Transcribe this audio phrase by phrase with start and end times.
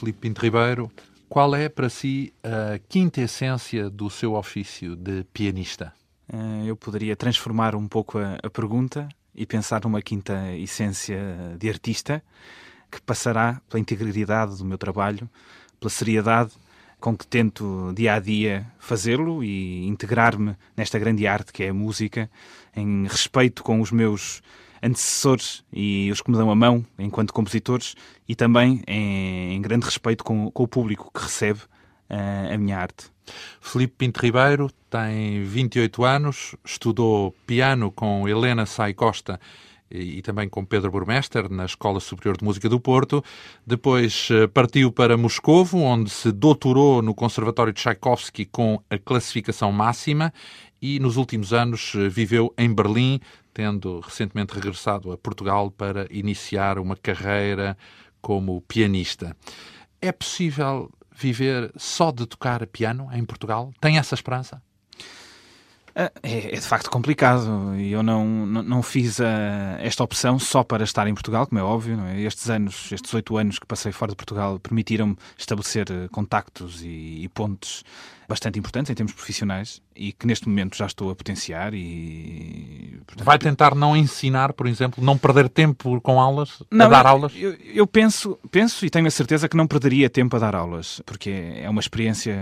[0.00, 0.90] Filipe Pinto Ribeiro.
[1.28, 5.92] Qual é para si a quinta essência do seu ofício de pianista?
[6.32, 11.20] Eh, eu poderia transformar um pouco a, a pergunta e pensar numa quinta essência
[11.58, 12.22] de artista
[12.90, 15.28] que passará pela integridade do meu trabalho,
[15.78, 16.52] pela seriedade
[16.98, 21.74] com que tento dia a dia fazê-lo e integrar-me nesta grande arte que é a
[21.74, 22.30] música,
[22.74, 24.42] em respeito com os meus
[24.82, 27.94] antecessores e os que me dão a mão enquanto compositores
[28.28, 31.60] e também em, em grande respeito com, com, o público que recebe
[32.10, 33.10] uh, a minha arte.
[33.60, 39.38] Filipe Pinto Ribeiro tem 28 anos, estudou piano com Helena Sai Costa
[39.90, 43.24] e também com Pedro Burmester na Escola Superior de Música do Porto.
[43.66, 49.72] Depois eh, partiu para Moscovo, onde se doutorou no Conservatório de Tchaikovsky com a classificação
[49.72, 50.32] máxima
[50.80, 53.20] e nos últimos anos eh, viveu em Berlim,
[53.52, 57.76] tendo recentemente regressado a Portugal para iniciar uma carreira
[58.20, 59.36] como pianista.
[60.00, 63.72] É possível viver só de tocar piano em Portugal?
[63.80, 64.62] Tem essa esperança?
[65.94, 69.24] É, é, de facto complicado e eu não, não, não fiz uh,
[69.80, 72.00] esta opção só para estar em Portugal, como é óbvio.
[72.06, 72.20] É?
[72.20, 77.24] Estes anos, estes oito anos que passei fora de Portugal, permitiram-me estabelecer uh, contactos e,
[77.24, 77.84] e pontes
[78.30, 83.00] bastante importantes em termos profissionais e que neste momento já estou a potenciar e...
[83.04, 87.06] Portanto, Vai tentar não ensinar, por exemplo, não perder tempo com aulas, não, a dar
[87.06, 87.32] aulas?
[87.34, 91.02] Eu, eu, penso, penso e tenho a certeza que não perderia tempo a dar aulas,
[91.04, 92.36] porque é uma experiência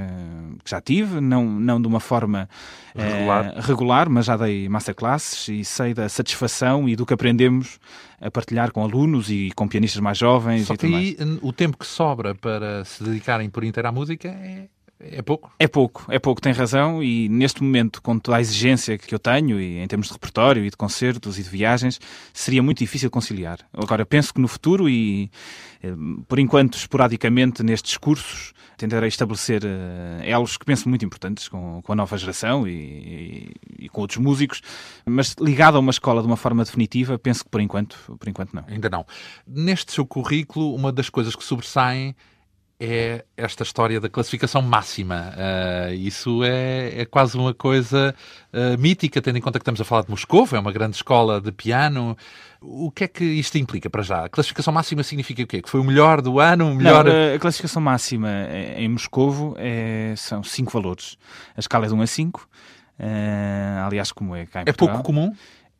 [0.62, 2.50] que já tive, não, não de uma forma
[2.94, 3.46] regular.
[3.46, 7.80] Eh, regular, mas já dei masterclasses e sei da satisfação e do que aprendemos
[8.20, 10.66] a partilhar com alunos e com pianistas mais jovens.
[10.66, 14.68] Só que aí o tempo que sobra para se dedicarem por inteiro à música é
[15.00, 15.52] é pouco?
[15.58, 17.02] É pouco, é pouco, tem razão.
[17.02, 20.64] E neste momento, com toda a exigência que eu tenho, e em termos de repertório
[20.64, 22.00] e de concertos e de viagens,
[22.32, 23.58] seria muito difícil conciliar.
[23.72, 25.30] Agora, penso que no futuro, e
[25.82, 25.92] eh,
[26.26, 31.92] por enquanto, esporadicamente, nestes cursos, tentarei estabelecer uh, elos que penso muito importantes com, com
[31.92, 34.62] a nova geração e, e, e, com outros músicos,
[35.04, 38.54] mas ligado a uma escola de uma forma definitiva, penso que por enquanto, por enquanto
[38.54, 38.64] não.
[38.68, 39.04] Ainda não.
[39.46, 42.14] Neste seu currículo, uma das coisas que sobressaem
[42.80, 45.34] é esta história da classificação máxima.
[45.34, 48.14] Uh, isso é, é, quase uma coisa
[48.52, 51.40] uh, mítica, tendo em conta que estamos a falar de Moscou, é uma grande escola
[51.40, 52.16] de piano.
[52.60, 54.24] O que é que isto implica para já?
[54.24, 55.60] A classificação máxima significa o quê?
[55.60, 56.70] Que foi o melhor do ano?
[56.70, 57.04] O melhor...
[57.04, 58.30] Não, a classificação máxima
[58.76, 61.16] em Moscou é, são cinco valores.
[61.56, 62.48] A escala é de 1 a 5.
[62.98, 64.96] Uh, aliás, como é cá em É Portugal.
[64.96, 65.32] pouco comum?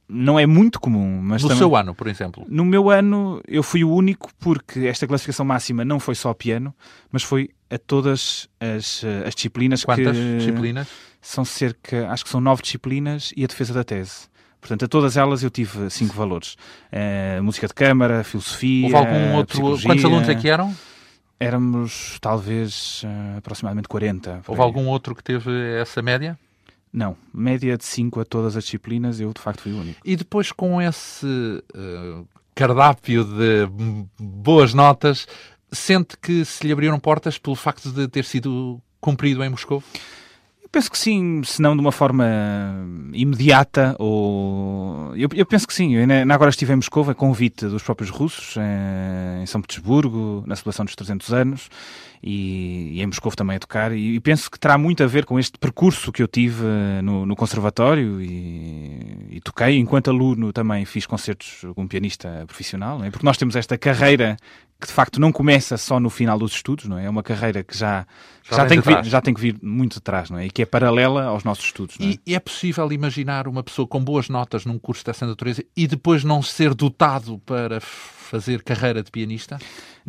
[0.09, 1.21] Não é muito comum.
[1.23, 2.47] Mas no também, seu ano, por exemplo?
[2.49, 6.75] No meu ano, eu fui o único porque esta classificação máxima não foi só piano,
[7.13, 10.39] mas foi a todas as, as disciplinas Quantas que...
[10.39, 10.89] disciplinas?
[11.21, 14.29] São cerca, acho que são nove disciplinas e a defesa da tese.
[14.61, 16.57] Portanto, a todas elas eu tive cinco valores.
[16.93, 19.61] Uh, música de câmara, filosofia, Houve algum outro...
[19.83, 20.75] Quantos alunos é que eram?
[21.39, 24.43] Éramos, talvez, uh, aproximadamente 40.
[24.47, 26.37] Houve algum outro que teve essa média?
[26.93, 30.01] Não, média de 5 a todas as disciplinas, eu de facto fui o único.
[30.05, 33.69] E depois com esse uh, cardápio de
[34.19, 35.27] boas notas,
[35.71, 39.83] sente que se lhe abriram portas pelo facto de ter sido cumprido em Moscou?
[40.69, 42.27] Eu penso que sim, se não de uma forma
[43.15, 45.17] imediata ou...
[45.17, 45.95] Eu, eu penso que sim.
[45.95, 48.55] Eu ainda agora estive em Moscou a convite dos próprios russos,
[49.41, 51.71] em São Petersburgo, na celebração dos 300 anos,
[52.23, 55.25] e, e em Moscou também a tocar, e, e, penso que terá muito a ver
[55.25, 59.79] com este percurso que eu tive eh, no, no conservatório e, e, toquei.
[59.79, 63.11] Enquanto aluno também fiz concertos com um pianista profissional, é?
[63.11, 64.37] porque nós temos esta carreira
[64.81, 67.07] que de facto não começa só no final dos estudos, não é?
[67.07, 68.07] É uma carreira que já,
[68.49, 70.47] já, já tem, que vir, já tem que vir muito de trás, não é?
[70.47, 71.97] E que é paralela aos nossos estudos.
[71.99, 72.05] É?
[72.05, 75.89] E, e, é possível imaginar uma pessoa com boas notas num curso dessa natureza e
[75.89, 77.81] depois não ser dotado para
[78.29, 79.59] fazer carreira de pianista?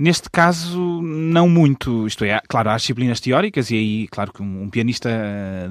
[0.01, 2.07] Neste caso, não muito.
[2.07, 5.09] Isto é, claro, há disciplinas teóricas e aí, claro que um, pianista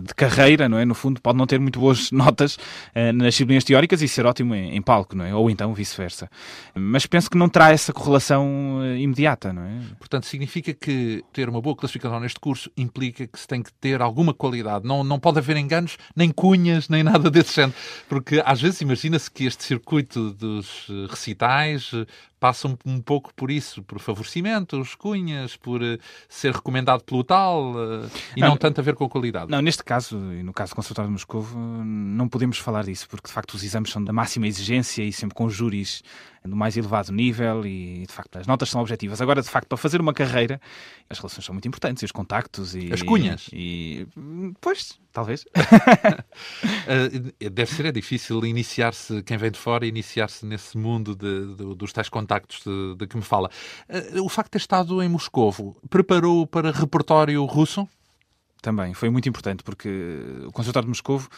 [0.04, 0.84] de carreira, não é?
[0.84, 4.54] No fundo, pode não ter muito boas notas uh, nas disciplinas teóricas e ser ótimo
[4.54, 5.34] em, em, palco, não é?
[5.34, 6.28] Ou então vice-versa.
[6.74, 9.80] Mas penso que não terá essa correlação uh, imediata, não é?
[9.98, 14.02] Portanto, significa que ter uma boa classificação neste curso implica que se tem que ter
[14.02, 14.86] alguma qualidade.
[14.86, 17.78] Não, não pode haver enganos, nem cunhas, nem nada desse género.
[18.06, 21.92] Porque às vezes imagina-se que este circuito dos recitais
[22.38, 25.98] passa um, pouco por isso, por favor favorecimentos, cunhas, por uh,
[26.28, 29.50] ser recomendado pelo tal uh, e não, não, tanto a ver com a qualidade.
[29.50, 33.28] Não, neste caso, e no caso do Conservatório de Moscou, não podemos falar disso, porque
[33.28, 36.02] de facto os exames são da máxima exigência e sempre com júris
[36.48, 39.20] do mais elevado nível e de facto as notas são objetivas.
[39.20, 40.60] Agora, de facto, para fazer uma carreira,
[41.08, 42.92] as relações são muito importantes, e os contactos e.
[42.92, 43.48] As cunhas.
[43.52, 45.44] E, e pois, talvez.
[46.88, 51.74] Eh, deve ser é difícil iniciar-se, quem vem de fora, iniciar-se nesse mundo de, de,
[51.74, 53.50] dos tais contactos de, de que me fala.
[53.88, 57.86] Uh, o facto de ter estado em Moscovo preparou para repertório russo?
[58.62, 59.88] Também, foi muito importante, porque
[60.46, 61.28] o Conservatório de Moscovo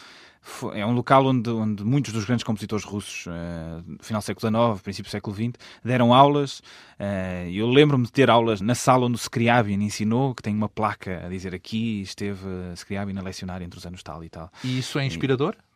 [0.73, 4.81] é um local onde, onde muitos dos grandes compositores russos, uh, final do século XIX,
[4.81, 5.53] princípio do século XX,
[5.83, 6.59] deram aulas.
[6.99, 10.69] Uh, eu lembro-me de ter aulas na sala onde o Scriabin ensinou, que tem uma
[10.69, 12.45] placa a dizer aqui esteve
[12.75, 14.51] Scriabin a lecionar entre os anos tal e tal.
[14.63, 15.55] E isso é inspirador?
[15.57, 15.71] E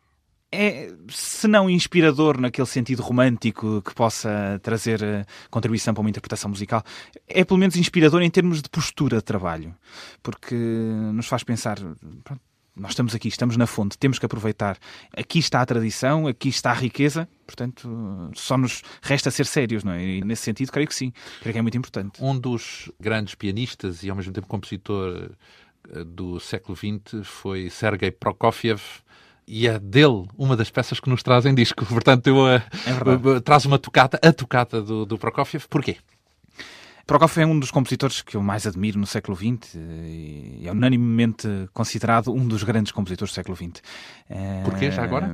[0.52, 6.48] é, se não inspirador naquele sentido romântico que possa trazer eh, contribuição para uma interpretação
[6.48, 6.84] musical,
[7.26, 9.74] é pelo menos inspirador em termos de postura de trabalho,
[10.22, 11.78] porque nos faz pensar.
[12.22, 12.40] Pronto,
[12.76, 14.76] nós estamos aqui, estamos na fonte, temos que aproveitar.
[15.16, 19.92] Aqui está a tradição, aqui está a riqueza, portanto, só nos resta ser sérios, não
[19.92, 20.04] é?
[20.04, 22.22] E nesse sentido, creio que sim, creio que é muito importante.
[22.22, 25.30] Um dos grandes pianistas e ao mesmo tempo compositor
[25.90, 28.82] eh, do século XX foi Sergei Prokofiev
[29.48, 31.86] e é dele uma das peças que nos trazem disco.
[31.86, 35.66] Portanto, eu uh, é traz uma tocata, a tocata do, do Prokofiev.
[35.68, 35.96] Porquê?
[37.06, 41.46] Prokofiev é um dos compositores que eu mais admiro no século XX e é unanimemente
[41.72, 43.80] considerado um dos grandes compositores do século XX.
[44.64, 45.32] Porquê, já agora?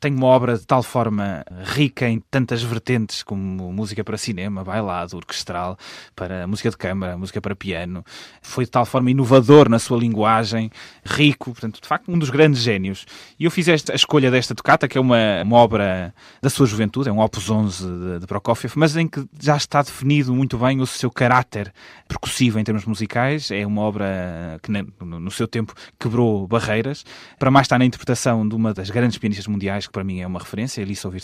[0.00, 5.18] Tem uma obra de tal forma rica em tantas vertentes como música para cinema, bailado,
[5.18, 5.76] orquestral,
[6.14, 8.02] para música de câmara, música para piano.
[8.40, 10.70] Foi de tal forma inovador na sua linguagem,
[11.04, 13.04] rico, portanto, de facto, um dos grandes génios.
[13.38, 16.66] E eu fiz esta, a escolha desta tocata, que é uma, uma obra da sua
[16.66, 20.56] juventude, é um opus 11 de, de Prokofiev, mas em que já está definido muito
[20.56, 21.72] bem o o seu caráter
[22.08, 23.50] percussivo em termos musicais.
[23.50, 24.70] É uma obra que,
[25.04, 27.04] no seu tempo, quebrou barreiras.
[27.38, 30.26] Para mais está na interpretação de uma das grandes pianistas mundiais, que para mim é
[30.26, 31.22] uma referência, Elisa Ouvir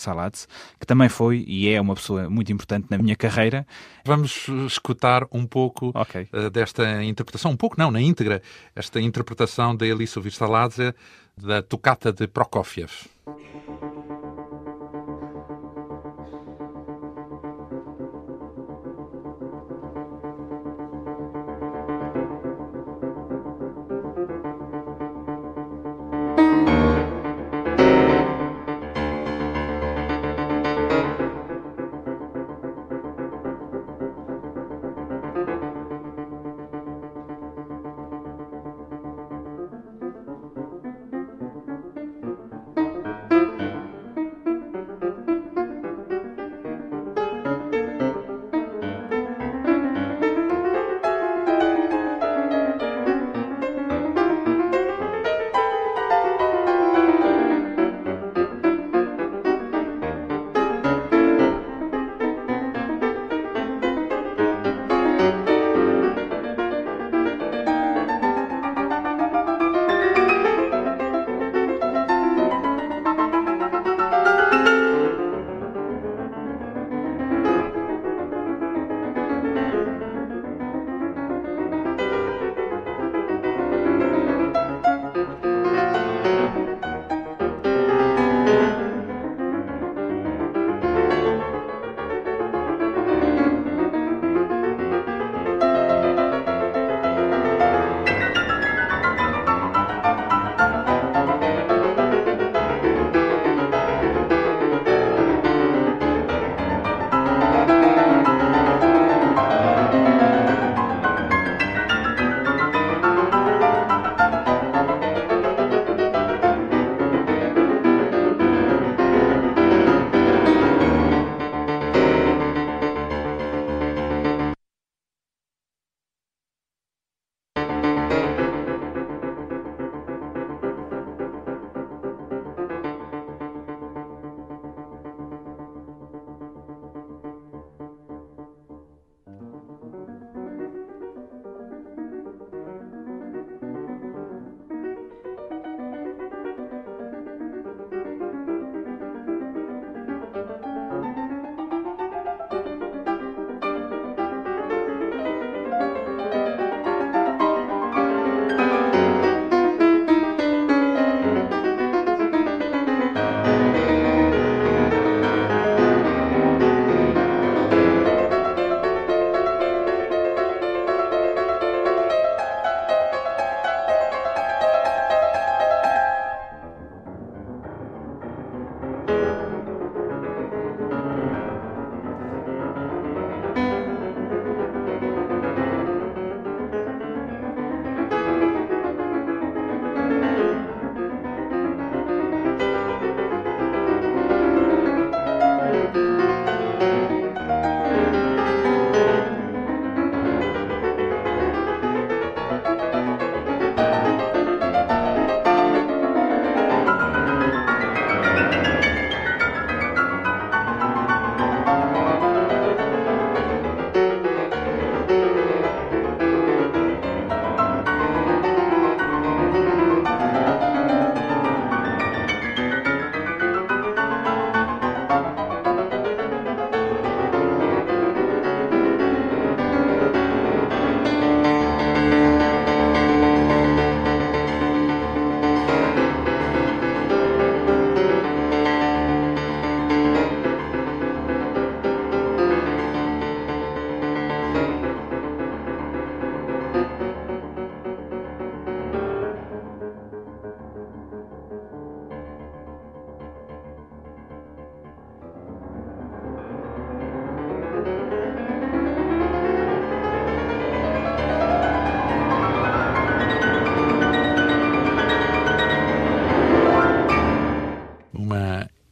[0.79, 3.67] que também foi e é uma pessoa muito importante na minha carreira.
[4.05, 6.29] Vamos escutar um pouco okay.
[6.33, 8.43] uh, desta interpretação, um pouco não, na íntegra,
[8.75, 10.95] esta interpretação da Elisa Ouvir Saladze
[11.37, 12.91] da Tocata de Prokofiev.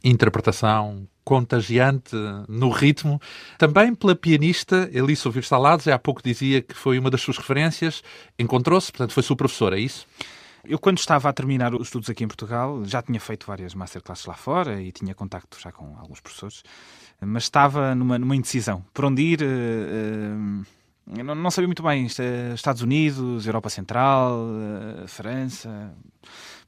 [0.03, 2.15] Interpretação contagiante
[2.47, 3.21] no ritmo,
[3.57, 8.03] também pela pianista Elisa Ouvir Salados, há pouco dizia que foi uma das suas referências,
[8.37, 10.07] encontrou-se, portanto foi sua professora, é isso?
[10.63, 14.25] Eu, quando estava a terminar os estudos aqui em Portugal, já tinha feito várias masterclasses
[14.25, 16.63] lá fora e tinha contacto já com alguns professores,
[17.19, 18.83] mas estava numa, numa indecisão.
[18.93, 19.41] Por onde ir?
[19.41, 20.61] Uh,
[21.11, 22.07] uh, não, não, sabia muito bem.
[22.53, 25.91] Estados Unidos, Europa Central, uh, França.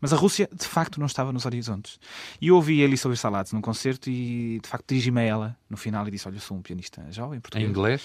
[0.03, 1.97] Mas a Rússia, de facto, não estava nos horizontes.
[2.41, 5.57] E eu ouvi a Elisa Ouvir Salados num concerto e, de facto, dirigi-me a ela
[5.69, 7.65] no final e disse: Olha, eu sou um pianista jovem, português.
[7.65, 8.03] Em inglês?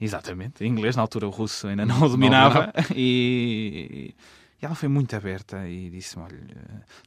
[0.00, 0.64] Exatamente.
[0.64, 2.72] Em inglês, na altura, o russo ainda não o dominava.
[2.74, 2.86] Não, não.
[2.96, 4.12] E
[4.60, 6.38] e ela foi muito aberta e disse-me: Olha,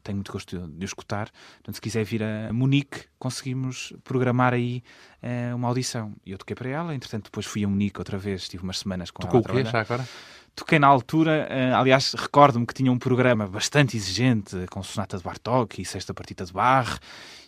[0.03, 1.29] tenho muito gosto de, o escutar.
[1.55, 4.83] Portanto, se quiser vir a Munique, conseguimos programar aí
[5.23, 6.13] uh, uma audição.
[6.25, 9.09] E eu toquei para ela, entretanto, depois fui a Munique outra vez, estive umas semanas
[9.09, 9.47] com Tocou ela.
[9.47, 10.07] Tocou o quê já agora?
[10.55, 15.23] Toquei na altura, uh, aliás, recordo-me que tinha um programa bastante exigente, com sonata de
[15.23, 16.99] Bartók e sexta partida de Bach,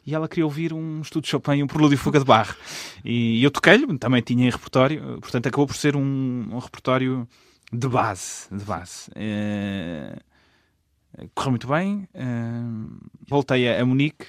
[0.06, 2.56] e ela queria ouvir um estudo de Chopin e um prelúdio fuga de Bach.
[3.04, 7.28] E eu toquei-lhe, também tinha em repertório, portanto acabou por ser um, um repertório
[7.72, 9.10] de base, de base.
[9.12, 10.20] Uh,
[11.34, 12.08] correu muito bem.
[12.16, 14.28] Uh, voltei a, a, Munique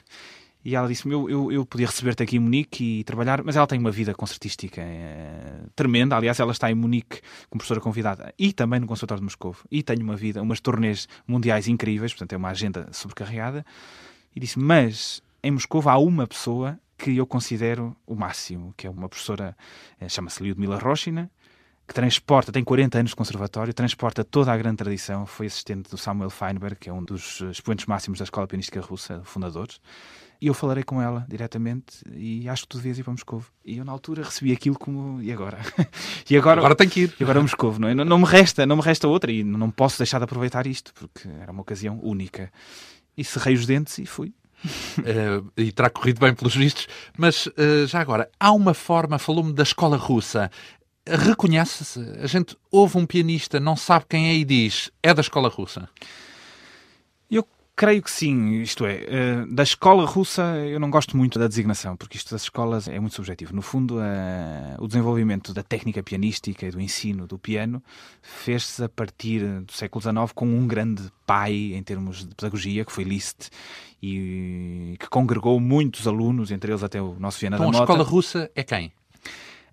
[0.64, 3.66] e ela disse-me: eu, eu, eu podia receber-te aqui em Munique e trabalhar, mas ela
[3.66, 6.16] tem uma vida concertística uh, tremenda.
[6.16, 9.56] Aliás, ela está em Munique como professora convidada e também no Conservatório de Moscou.
[9.70, 13.64] E tem uma vida, umas turnês mundiais incríveis, portanto, é uma agenda sobrecarregada.
[14.34, 18.90] E disse: Mas em Moscou há uma pessoa que eu considero o máximo, que é
[18.90, 19.56] uma professora,
[20.08, 21.28] chama-se Lyudmila Roshina
[21.86, 25.98] que transporta, tem 40 anos de conservatório, transporta toda a grande tradição, foi assistente do
[25.98, 29.80] Samuel Feinberg, que é um dos expoentes máximos da Escola Pianística Russa, fundadores,
[30.42, 33.44] e eu falarei com ela diretamente e acho que tu devias ir para Moscou.
[33.64, 35.58] E eu na altura recebi aquilo como, e agora?
[36.28, 37.14] e agora, agora tem que ir.
[37.20, 37.94] E agora Moscou, não, é?
[37.94, 40.92] não, não me resta, não me resta outra e não posso deixar de aproveitar isto,
[40.94, 42.50] porque era uma ocasião única.
[43.16, 44.34] E cerrei os dentes e fui.
[44.98, 49.52] Uh, e terá corrido bem pelos vistos, mas uh, já agora, há uma forma, falou-me
[49.52, 50.50] da escola russa,
[51.06, 52.00] reconhece-se.
[52.20, 55.88] A gente ouve um pianista, não sabe quem é e diz é da escola russa.
[57.30, 61.48] Eu creio que sim, isto é, eh, da escola russa eu não gosto muito da
[61.48, 63.54] designação, porque isto das escolas é muito subjetivo.
[63.54, 63.98] No fundo,
[64.78, 67.82] o desenvolvimento da técnica pianística e do ensino do piano
[68.20, 72.92] fez-se a partir do século XIX com um grande pai em termos de pedagogia, que
[72.92, 73.50] foi Liszt,
[74.02, 77.84] e que congregou muitos alunos, entre eles até o nosso Viana então, da Mota.
[77.84, 78.92] Então a escola russa é quem?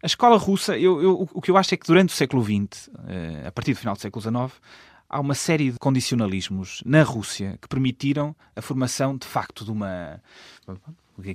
[0.01, 2.89] A escola russa, eu, eu, o que eu acho é que durante o século XX,
[3.08, 4.62] eh, a partir do final do século XIX,
[5.10, 10.22] há uma série de condicionalismos na Rússia que permitiram a formação, de facto, de uma.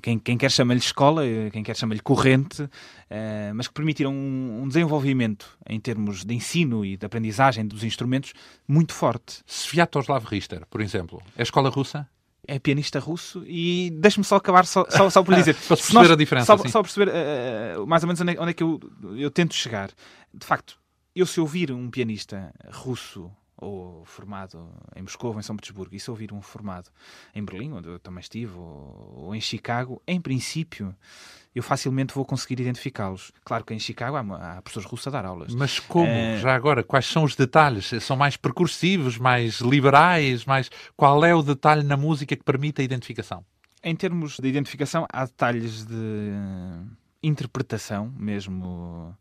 [0.01, 2.71] Quem, quem quer chamar-lhe escola, eh, quem quer chamar-lhe corrente, uh,
[3.55, 8.33] mas que permitiram um, um, desenvolvimento em termos de ensino e de aprendizagem dos instrumentos
[8.67, 9.43] muito forte.
[9.47, 12.09] Sviatoslav Richter, por exemplo, é escola russa?
[12.47, 16.11] É pianista russo e deixe-me só acabar só, só, só por dizer para perceber nós,
[16.11, 18.81] a diferença só, só perceber uh, mais ou menos onde é, onde é que eu,
[19.17, 19.91] eu tento chegar.
[20.33, 20.79] De facto
[21.15, 26.01] eu se ouvir um pianista russo ou formado em Moscou ou em São Petersburgo e
[26.01, 26.91] se ouvir um formado
[27.35, 30.95] em Berlim onde eu também estive ou, ou em Chicago em princípio
[31.55, 33.31] eu facilmente vou conseguir identificá-los.
[33.45, 35.55] Claro que em Chicago há, há professores russos a dar aulas.
[35.55, 36.11] Mas como?
[36.11, 36.39] Uh...
[36.41, 37.91] Já agora, quais são os detalhes?
[38.01, 40.45] São mais percursivos, mais liberais?
[40.45, 40.69] Mais...
[40.97, 43.45] Qual é o detalhe na música que permite a identificação?
[43.85, 46.33] Em termos de identificação, há detalhes de
[47.23, 49.17] interpretação mesmo,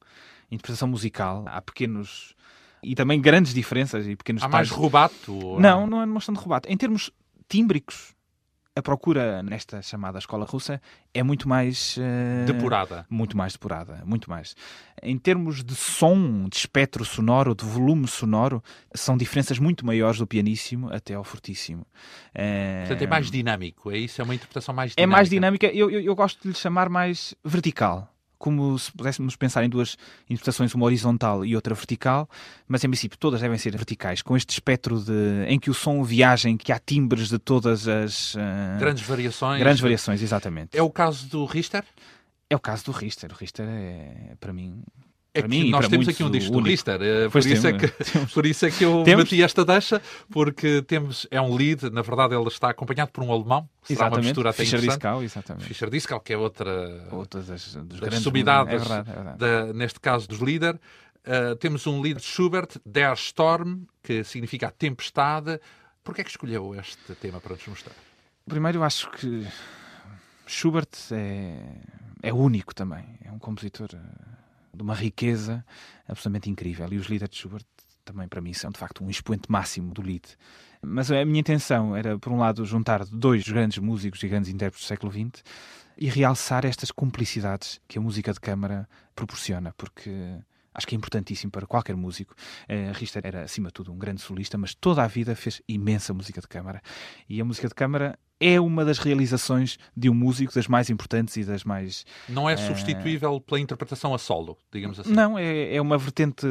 [0.49, 1.43] interpretação musical.
[1.47, 2.35] Há pequenos
[2.83, 5.33] e também grandes diferenças e pequenos Há mais rubato?
[5.33, 5.59] Ou...
[5.59, 6.69] Não, não é uma questão de rubato.
[6.69, 7.11] Em termos
[7.47, 8.13] tímbricos,
[8.75, 10.81] a procura nesta chamada escola russa
[11.13, 13.05] é muito mais uh, depurada.
[13.09, 14.55] Muito mais depurada, muito mais.
[15.01, 18.63] Em termos de som, de espectro sonoro, de volume sonoro,
[18.95, 21.81] são diferenças muito maiores do pianíssimo até ao fortíssimo.
[22.33, 24.19] Uh, Portanto, é mais dinâmico, é isso?
[24.21, 25.03] É uma interpretação mais dinâmica?
[25.03, 28.12] É mais dinâmica, eu, eu, eu gosto de lhe chamar mais vertical
[28.43, 29.97] como se pudéssemos pensar em duas
[30.29, 32.29] interpretações, uma horizontal e outra vertical,
[32.67, 36.03] mas em princípio todas devem ser verticais, com este espectro de, em que o som
[36.03, 38.35] viaja, em que há timbres de todas as...
[38.35, 39.59] Uh, grandes variações.
[39.61, 40.77] Grandes variações, exatamente.
[40.77, 41.85] É o caso do Richter?
[42.49, 43.31] É o caso do Richter.
[43.31, 44.83] O Richter é, para mim,
[45.33, 46.63] é que mim, nós temos aqui um disco único.
[46.63, 47.87] do Richter, eh, por isso, é que,
[48.33, 49.23] por isso é que eu temos?
[49.23, 53.31] bati esta deixa, porque temos, é um lead, na verdade ele está acompanhado por um
[53.31, 54.15] alemão, será exatamente.
[54.15, 55.65] uma mistura até Fischer Discal, exatamente.
[55.65, 59.37] Fischer Discal, que é outra, outra das, das, das subidades, é verdade, é verdade.
[59.37, 60.79] Da, neste caso dos líder.
[61.25, 65.57] Uh, temos um lead de Schubert, Der Storm, que significa a tempestade.
[66.03, 67.95] Porquê é que escolheu este tema para nos mostrar?
[68.45, 69.47] Primeiro eu acho que
[70.45, 71.77] Schubert é,
[72.21, 74.32] é único também, é um compositor eh,
[74.75, 75.65] de uma riqueza
[76.07, 76.87] absolutamente incrível.
[76.91, 77.65] E os líderes de Schubert
[78.03, 80.23] também para mim são de facto um expoente máximo do lead.
[80.81, 84.85] Mas a minha intenção era, por um lado, juntar dois grandes músicos e grandes intérpretes
[84.85, 85.43] do século XX
[85.97, 90.11] e realçar estas cumplicidades que a música de câmara proporciona, porque
[90.73, 92.33] acho que é importantíssimo para qualquer músico.
[92.69, 96.13] Uh, Richter era, acima de tudo, um grande solista, mas toda a vida fez imensa
[96.13, 96.81] música de câmara.
[97.29, 101.37] E a música de câmara é uma das realizações de um músico, das mais importantes
[101.37, 102.05] e das mais.
[102.27, 103.41] Não é substituível uh...
[103.41, 105.13] pela interpretação a solo, digamos assim.
[105.13, 106.45] Não, é, é uma vertente,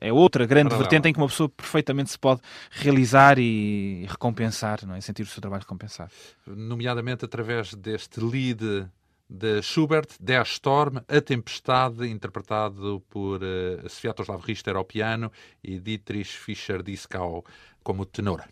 [0.00, 4.94] é outra grande vertente em que uma pessoa perfeitamente se pode realizar e recompensar, não
[4.94, 5.00] é?
[5.00, 6.10] sentir o seu trabalho recompensado.
[6.46, 8.88] Nomeadamente através deste lead
[9.30, 15.30] de Schubert, Der Storm, A Tempestade, interpretado por uh, Sviatoslav Richter ao piano
[15.62, 17.44] e Dietrich Fischer-Dieskau
[17.82, 18.42] como tenor.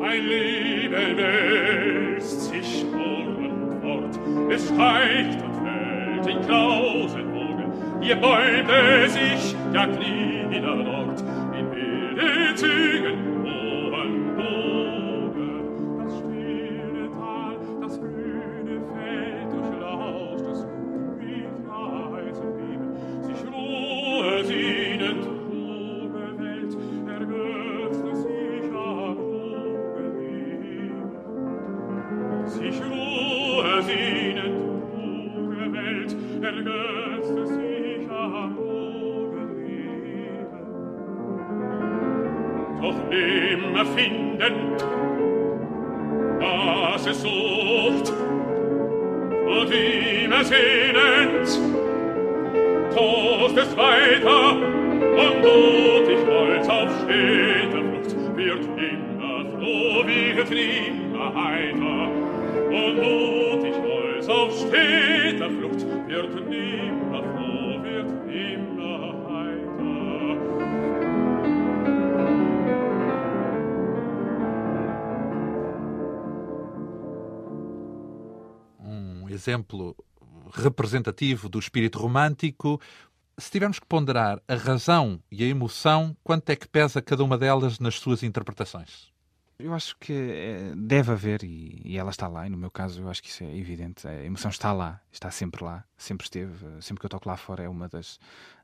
[0.00, 9.10] Ein Leben wälzt sich murrend fort, es steigt und fällt in grausen Wogen, ihr bäumte
[9.10, 11.20] sich der Knie dort,
[11.58, 13.33] in wilde Zügen
[42.84, 44.76] noch nimmer finden,
[46.38, 48.12] das es sucht
[49.46, 51.48] und ihm ersehnend.
[52.94, 58.36] Trost es weiter und mutig Holz auf stete Flucht.
[58.36, 62.08] Wird immer froh, wird immer heiter.
[62.68, 65.86] Und mutig Holz auf stete Flucht.
[66.06, 67.33] Wird immer froh.
[79.34, 79.96] Exemplo
[80.52, 82.80] representativo do espírito romântico.
[83.36, 87.36] Se tivermos que ponderar a razão e a emoção, quanto é que pesa cada uma
[87.36, 89.12] delas nas suas interpretações?
[89.58, 93.08] Eu acho que eh, deve haver, e, ela está lá, e no meu caso eu
[93.08, 94.06] acho que isso é evidente.
[94.06, 96.52] A emoção está lá, está sempre lá, sempre esteve.
[96.80, 98.18] Sempre que eu toco lá fora é uma das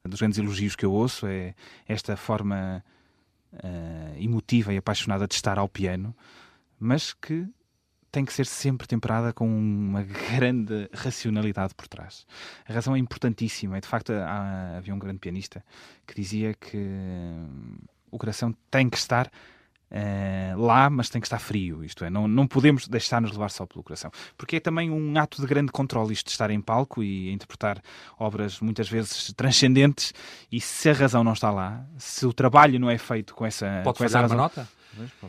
[0.05, 1.55] dos grandes elogios que eu ouço, é
[1.87, 2.83] esta forma
[3.53, 6.17] uh, emotiva e apaixonada de estar ao piano,
[6.79, 7.47] mas que
[8.11, 12.27] tem que ser sempre temperada com uma grande racionalidade por trás.
[12.69, 13.81] A razão é importantíssima.
[13.81, 15.65] De facto, há, havia um grande pianista
[16.07, 17.79] que dizia que hum,
[18.11, 19.31] o coração tem que estar
[19.93, 21.83] Uh, lá, mas tem que estar frio.
[21.83, 24.09] Isto é, não, não podemos deixar-nos levar só pelo coração.
[24.39, 27.83] Porque é também um ato de grande controle isto de estar em palco e interpretar
[28.17, 30.15] obras muitas vezes transcendentes.
[30.53, 33.81] E se a razão não está lá, se o trabalho não é feito com essa,
[33.83, 34.69] Pode com essa razão, uma nota?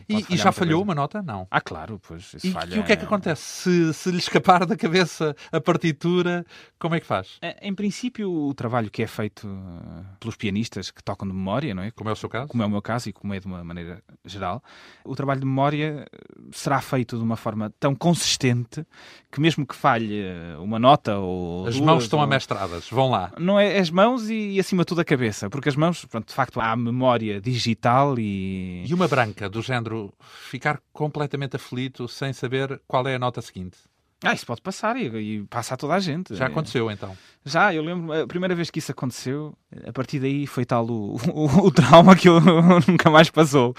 [0.08, 1.22] E, e, já falhou uma nota?
[1.22, 1.46] Não.
[1.50, 2.34] Ah, claro, pois.
[2.42, 2.74] E, falha...
[2.74, 3.42] e, o que é que acontece?
[3.42, 6.44] Se, se lhe escapar da cabeça a partitura,
[6.78, 7.38] como é que faz?
[7.40, 11.74] É, em princípio, o trabalho que é feito uh, pelos pianistas que tocam de memória,
[11.74, 11.90] não é?
[11.90, 12.48] Como é o seu caso?
[12.48, 14.62] Como é o meu caso e como é de uma maneira geral,
[15.04, 16.06] o trabalho de memória
[16.50, 18.84] será feito de uma forma tão consistente
[19.30, 21.66] que, mesmo que falhe uh, uma nota ou.
[21.66, 22.24] As duas, mãos estão ou...
[22.24, 23.32] amestradas, vão lá.
[23.38, 26.28] Não é as mãos e, e, acima de tudo, a cabeça, porque as mãos, pronto,
[26.28, 28.84] de facto, há memória digital e.
[28.86, 33.78] E uma branca do género ficar completamente aflito sem saber qual é a nota seguinte.
[34.24, 36.34] Ah, isso pode passar e, e passa a toda a gente.
[36.36, 37.16] Já aconteceu então?
[37.44, 41.16] Já, eu lembro, a primeira vez que isso aconteceu, a partir daí foi tal o,
[41.34, 42.40] o, o trauma que eu
[42.86, 43.74] nunca mais passou.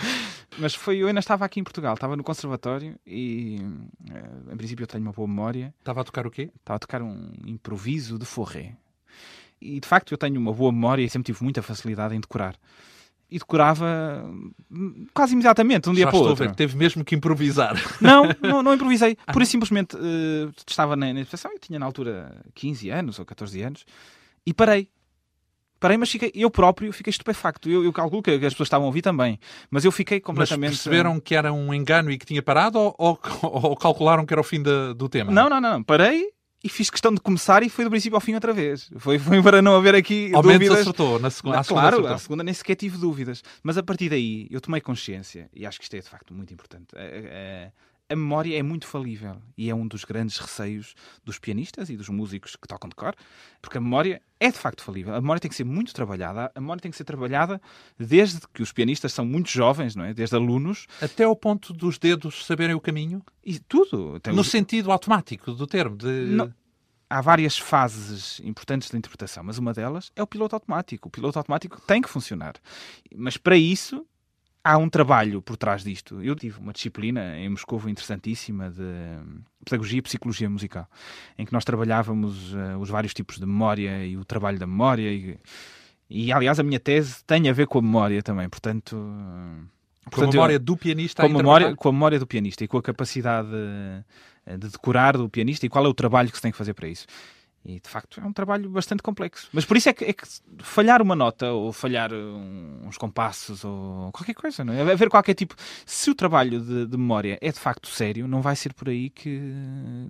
[0.57, 3.57] Mas foi, eu ainda estava aqui em Portugal, estava no conservatório e
[4.11, 5.73] eh, em princípio eu tenho uma boa memória.
[5.79, 6.51] Estava a tocar o quê?
[6.59, 8.75] Estava a tocar um improviso de forré.
[9.61, 12.55] E de facto eu tenho uma boa memória e sempre tive muita facilidade em decorar
[13.33, 14.23] e decorava
[14.69, 16.45] hum, quase imediatamente, um dia Já para o outro.
[16.45, 17.75] Ver, teve mesmo que improvisar.
[17.99, 19.17] Não, não, não improvisei.
[19.25, 19.33] Ah.
[19.33, 23.25] Pura e simplesmente uh, estava na, na expressão, eu tinha na altura 15 anos ou
[23.25, 23.85] 14 anos,
[24.45, 24.87] e parei.
[25.79, 27.67] Parei, mas fiquei, eu próprio fiquei estupefacto.
[27.67, 29.37] Eu, eu calculo que as pessoas estavam a ouvir também.
[29.69, 30.69] Mas eu fiquei completamente.
[30.69, 34.33] Mas perceberam que era um engano e que tinha parado ou, ou, ou calcularam que
[34.33, 35.29] era o fim de, do tema?
[35.31, 35.83] Não, não, não.
[35.83, 36.29] Parei
[36.63, 38.89] e fiz questão de começar e foi do princípio ao fim outra vez.
[38.97, 40.61] Foi, foi para não haver aqui ao dúvidas.
[40.69, 42.17] menos acertou, na segunda, Claro, acertou.
[42.19, 43.43] segunda nem sequer tive dúvidas.
[43.61, 46.53] Mas a partir daí eu tomei consciência, e acho que isto é de facto muito
[46.53, 46.87] importante.
[46.95, 47.71] A,
[48.13, 52.09] a, memória é muito falível e é um dos grandes receios dos pianistas e dos
[52.09, 53.15] músicos que tocam de cor,
[53.61, 55.13] porque a memória é de facto falível.
[55.13, 56.51] A memória tem que ser muito trabalhada.
[56.53, 57.61] A memória tem que ser trabalhada
[57.97, 60.13] desde que os pianistas são muito jovens, não é?
[60.13, 60.87] Desde alunos.
[61.01, 63.21] Até ao ponto dos dedos saberem o caminho?
[63.43, 64.19] E tudo.
[64.33, 65.95] no sentido automático do termo.
[65.95, 66.07] De...
[66.07, 66.53] Não
[67.13, 71.09] há várias fases importantes da interpretação, mas uma delas é o piloto automático.
[71.09, 72.55] O piloto automático tem que funcionar.
[73.15, 74.03] Mas para isso
[74.63, 76.23] há um trabalho por trás disto.
[76.23, 78.83] Eu tive uma disciplina em Moscou interessantíssima de
[79.65, 80.87] pedagogia e psicologia musical,
[81.37, 85.11] em que nós trabalhávamos uh, os vários tipos de memória e o trabalho da memória.
[85.11, 85.37] E,
[86.09, 88.95] e, aliás, a minha tese tem a ver com a memória também, portanto.
[90.11, 92.67] Com a memória eu, do pianista com a, memória, com a memória do pianista e
[92.67, 96.41] com a capacidade de, de decorar do pianista e qual é o trabalho que se
[96.41, 97.07] tem que fazer para isso.
[97.65, 99.47] E de facto é um trabalho bastante complexo.
[99.53, 100.27] Mas por isso é que, é que
[100.59, 104.81] falhar uma nota ou falhar uns compassos ou qualquer coisa, não é?
[104.81, 105.55] Haver qualquer tipo.
[105.85, 109.09] Se o trabalho de, de, memória é de facto sério, não vai ser por aí
[109.09, 109.39] que,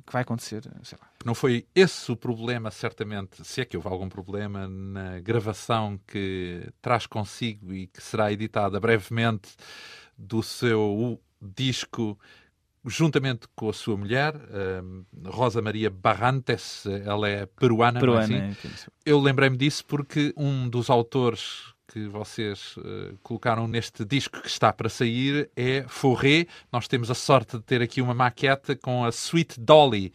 [0.05, 0.63] que vai acontecer.
[0.81, 1.07] Sei lá.
[1.23, 6.67] Não foi esse o problema, certamente, se é que houve algum problema na gravação que
[6.81, 9.55] traz consigo e que será editada brevemente
[10.17, 12.17] do seu disco
[12.85, 14.33] juntamente com a sua mulher,
[15.25, 18.67] Rosa Maria Barrantes, ela é peruana, peruana não é assim?
[18.67, 24.47] É, Eu lembrei-me disso porque um dos autores que vocês uh, colocaram neste disco que
[24.47, 26.47] está para sair é Forré.
[26.71, 30.11] Nós temos a sorte de ter aqui uma maquete com a Sweet Dolly,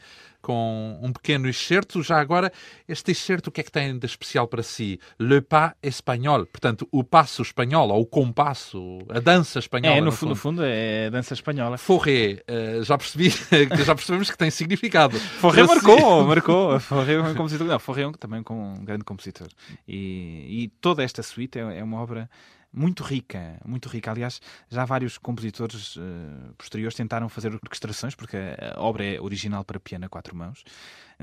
[0.49, 2.03] com um pequeno excerto.
[2.03, 2.51] Já agora,
[2.89, 4.99] este excerto o que é que tem de especial para si?
[5.21, 9.97] Le pas espanhol, portanto, o passo espanhol, ou o compasso, a dança espanhola.
[9.97, 10.35] É, no, no, fundo.
[10.35, 11.77] fundo, é a dança espanhola.
[11.77, 13.29] Forré, uh, já percebi,
[13.85, 15.21] já percebemos que tem significado.
[15.21, 16.81] Forré marcou, marcou.
[16.81, 19.49] Forré é um compositor, não, Forré é também com um grande compositor.
[19.87, 22.31] E, e toda esta suíte é, é uma obra
[22.73, 24.11] muito rica, muito rica.
[24.11, 29.81] Aliás, já vários compositores uh, posteriores tentaram fazer orquestrações, porque a obra é original para
[29.81, 30.65] piano a quatro mãos.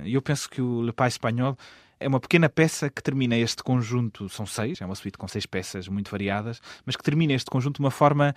[0.03, 1.58] E eu penso que o Le Pas Espanhol
[1.99, 5.45] é uma pequena peça que termina este conjunto, são seis, é uma suíte com seis
[5.45, 8.36] peças muito variadas, mas que termina este conjunto de uma forma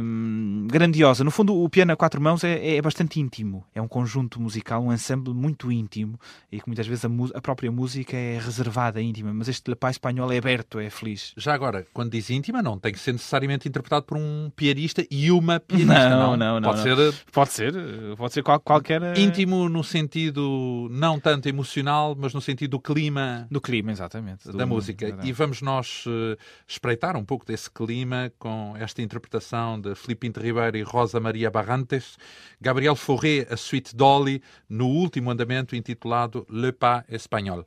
[0.00, 1.24] hum, grandiosa.
[1.24, 4.82] No fundo, o piano a quatro mãos é, é, bastante íntimo, é um conjunto musical,
[4.82, 6.18] um ensemble muito íntimo
[6.50, 10.32] e que muitas vezes a, a própria música é reservada, íntima, mas este Lepá espanhol
[10.32, 11.34] é aberto, é feliz.
[11.36, 15.30] Já agora, quando diz íntima, não tem que ser necessariamente interpretado por um pianista e
[15.30, 16.36] uma pianista, não?
[16.36, 16.96] Não, não, pode não.
[16.96, 17.74] ser Pode ser,
[18.16, 19.16] pode ser qual, qualquer...
[19.16, 23.46] Íntimo no sentido não tanto emocional, mas no sentido do clima.
[23.50, 24.50] Do clima, exatamente.
[24.52, 25.18] Da música.
[25.22, 30.40] E vamos nós uh, espreitar um pouco desse clima com esta interpretação de Filipe Pinto
[30.40, 32.16] Ribeiro e Rosa Maria Barrantes.
[32.60, 37.66] Gabriel Forré, a Suite Dolly, no último andamento intitulado Le Pas Espagnol.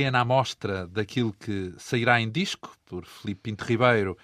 [0.00, 4.16] Pequena amostra daquilo que sairá em disco por Filipe Pinto Ribeiro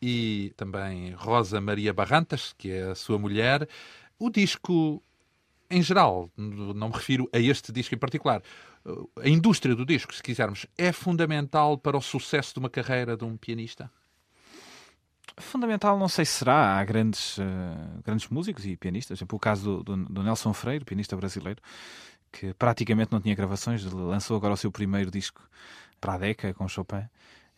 [0.00, 3.66] e também Rosa Maria Barrantas, que é a sua mulher.
[4.18, 5.02] O disco,
[5.70, 8.42] em geral, não me refiro a este disco em particular,
[9.18, 13.24] a indústria do disco, se quisermos, é fundamental para o sucesso de uma carreira de
[13.24, 13.90] um pianista?
[15.38, 16.78] Fundamental, não sei se será.
[16.78, 17.42] Há grandes, uh,
[18.04, 19.18] grandes músicos e pianistas.
[19.18, 21.60] Por exemplo, o caso do, do, do, Nelson Freire, pianista brasileiro,
[22.32, 25.42] que praticamente não tinha gravações, lançou agora o seu primeiro disco
[26.00, 27.08] para a Deca com Chopin.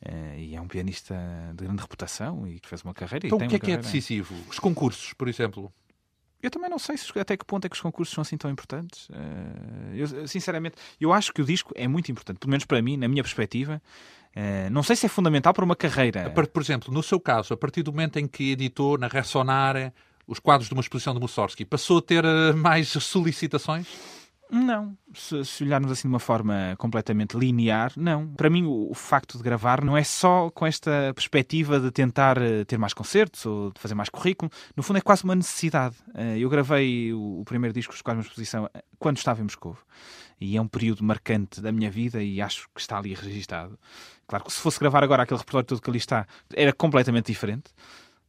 [0.00, 1.16] Uh, e é um pianista
[1.57, 3.26] de grande reputação e que fez uma carreira.
[3.26, 4.33] Então, o que é que é decisivo?
[4.48, 5.72] Os concursos, por exemplo?
[6.40, 8.48] Eu também não sei se, até que ponto é que os concursos são assim tão
[8.48, 9.09] importantes.
[9.09, 12.96] Uh, eu, sinceramente, eu acho que o disco é muito importante, pelo menos para mim,
[12.96, 13.83] na minha perspectiva.
[14.37, 16.31] Uh, não sei se é fundamental para uma carreira.
[16.31, 19.92] Por exemplo, no seu caso, a partir do momento em que editou na Ressonare
[20.28, 22.22] os quadros de uma exposição de Mussorgsky, passou a ter
[22.54, 23.88] mais solicitações?
[24.50, 24.96] Não.
[25.14, 28.28] Se, se, olharmos assim de uma forma completamente linear, não.
[28.28, 32.38] Para mim, o, o, facto de gravar não é só com esta perspectiva de tentar
[32.38, 34.50] uh, ter mais concertos ou de fazer mais currículo.
[34.74, 35.96] No fundo, é quase uma necessidade.
[36.14, 39.76] Uh, eu gravei o, o, primeiro disco dos uma exposição eh, quando estava em Moscou.
[40.40, 43.78] E é um período marcante da minha vida e acho que está ali registado.
[44.26, 47.70] Claro que se fosse gravar agora aquele repertório todo que ali está, era completamente diferente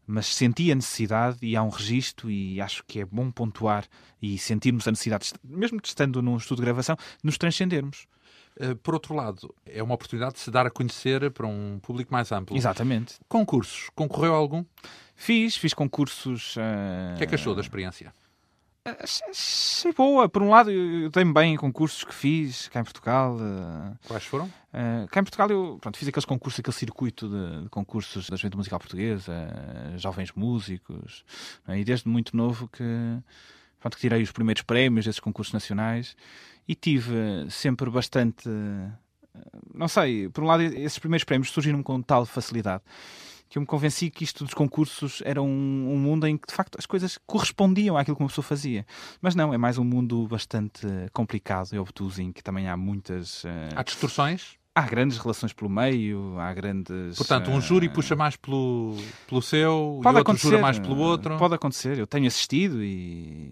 [0.10, 3.86] mas senti a necessidade e há um registro e acho que é bom pontuar
[4.20, 8.08] e sentirmos a necessidade, mesmo estando num estudo de gravação, nos transcendermos.
[8.60, 12.12] Eh, por outro lado, é uma oportunidade de se dar a conhecer para um público
[12.12, 12.58] mais amplo.
[12.58, 13.18] Exatamente.
[13.28, 13.92] Concursos.
[13.94, 14.66] Concorreu a algum?
[15.16, 16.56] Fiz, fiz concursos.
[16.56, 17.14] Uh...
[17.14, 18.12] O que é que achou da experiência?
[19.00, 20.28] Achei boa.
[20.28, 23.38] Por um lado, eu dei-me bem em concursos que fiz cá em Portugal.
[23.40, 24.46] Eh, Quais foram?
[24.46, 28.36] Uh, cá em Portugal eu pronto, fiz aqueles concursos, aquele circuito de, de concursos da
[28.36, 29.34] Juventude Musical Portuguesa,
[29.98, 31.24] jovens músicos,
[31.68, 31.80] é?
[31.80, 32.84] e desde muito novo que,
[33.80, 36.16] pronto, que tirei os primeiros prémios desses concursos nacionais
[36.68, 38.48] e tive sempre bastante.
[39.74, 42.84] Não sei, por um lado, esses primeiros prémios surgiram com tal facilidade
[43.50, 46.54] que eu me convenci que isto dos concursos era um, um, mundo em que de
[46.54, 48.86] facto as coisas correspondiam àquilo que uma pessoa fazia.
[49.20, 53.44] Mas não, é mais um mundo bastante complicado e obtuso em que também há muitas.
[53.44, 53.50] Uh...
[53.76, 54.59] Há distorções?
[54.80, 57.18] Há grandes relações pelo meio, há grandes.
[57.18, 58.96] Portanto, um júri puxa mais pelo,
[59.28, 61.38] pelo seu pode e outro jura mais pelo outro.
[61.38, 61.98] Pode acontecer.
[61.98, 63.52] Eu tenho assistido e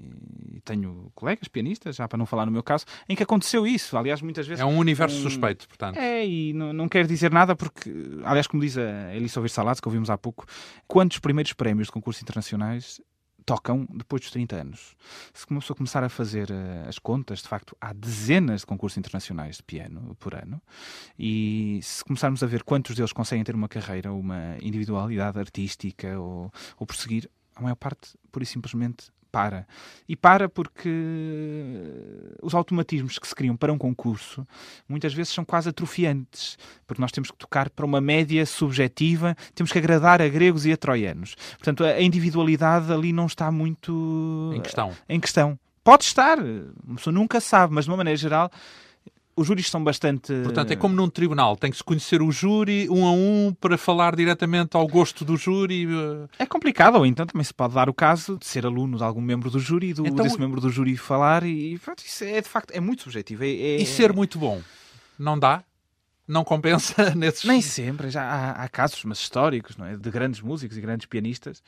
[0.63, 3.97] tenho colegas pianistas, já para não falar no meu caso, em que aconteceu isso.
[3.97, 4.61] Aliás, muitas vezes.
[4.61, 5.21] É um universo um...
[5.21, 5.97] suspeito, portanto.
[5.97, 7.89] É, e não, não quero dizer nada porque,
[8.23, 10.45] aliás, como diz a Elisa Ouvir Salados, que ouvimos há pouco,
[10.87, 13.01] quantos primeiros prémios de concursos internacionais
[13.47, 14.95] tocam depois dos 30 anos.
[15.33, 18.97] Se começou a começar a fazer uh, as contas, de facto, há dezenas de concursos
[18.97, 20.61] internacionais de piano por ano,
[21.17, 26.51] e se começarmos a ver quantos deles conseguem ter uma carreira, uma individualidade artística ou,
[26.77, 29.67] ou prosseguir, a maior parte, por e simplesmente, para.
[30.07, 30.89] E para porque
[32.41, 34.47] os automatismos que se criam para um concurso
[34.87, 39.71] muitas vezes são quase atrofiantes, porque nós temos que tocar para uma média subjetiva, temos
[39.71, 41.35] que agradar a gregos e a troianos.
[41.57, 44.91] Portanto, a individualidade ali não está muito em questão.
[45.07, 45.59] Em questão.
[45.83, 48.51] Pode estar, uma pessoa nunca sabe, mas de uma maneira geral
[49.37, 50.33] os júris são bastante.
[50.43, 53.77] Portanto, é como num tribunal, tem que se conhecer o júri um a um para
[53.77, 55.85] falar diretamente ao gosto do júri.
[55.85, 56.27] Eh.
[56.39, 59.21] É complicado, ou então também se pode dar o caso de ser aluno de algum
[59.21, 62.49] membro do júri, do, então, desse membro do júri falar, e pronto, isso é de
[62.49, 63.43] facto é muito subjetivo.
[63.43, 63.75] É, é...
[63.77, 64.59] E ser muito bom,
[65.17, 65.63] não dá?
[66.27, 67.45] Não compensa nesses.
[67.45, 69.95] Nem sempre, já há, há casos, mas históricos, não é?
[69.95, 71.61] de grandes músicos e grandes pianistas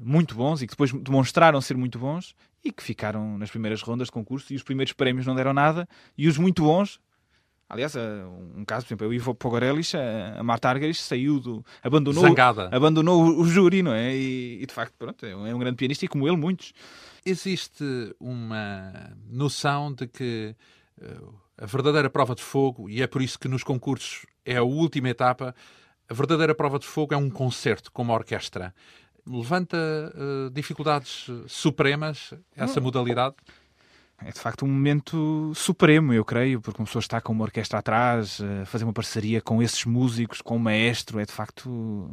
[0.00, 4.08] muito bons e que depois demonstraram ser muito bons e que ficaram nas primeiras rondas
[4.08, 7.00] de concurso e os primeiros prémios não deram nada e os muito bons
[7.68, 11.64] Aliás, um caso, por exemplo, o Ivo Pogorelis, a Marta Argerich saiu do.
[11.82, 12.68] abandonou, Zangada.
[12.70, 14.14] abandonou o, júri, não é?
[14.14, 16.72] E, e, de facto, pronto, é um é grande pianista e como ele, muitos.
[17.24, 20.54] Existe uma noção de que
[21.00, 24.62] uh, a verdadeira prova de fogo, e é por isso que nos concursos é a
[24.62, 25.54] última etapa,
[26.08, 28.74] a verdadeira prova de fogo é um concerto com uma orquestra
[29.26, 33.36] levanta uh, dificuldades supremas essa modalidade?
[34.22, 37.78] É de facto um momento supremo, eu creio, porque uma pessoa está com uma orquestra
[37.78, 42.08] atrás, uh, fazer uma parceria com esses músicos, com o maestro, é de facto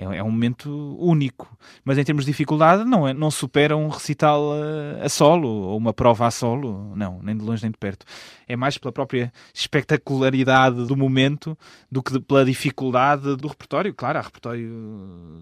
[0.00, 1.54] é, é, um momento único.
[1.84, 5.76] Mas em termos de dificuldade, não, é, não supera um recital a, a, solo ou
[5.76, 8.06] uma prova a solo, não, nem de longe nem de perto.
[8.48, 11.56] É mais pela própria espectacularidade do momento
[11.92, 13.92] do que de, pela dificuldade do repertório.
[13.94, 14.70] Claro, há repertório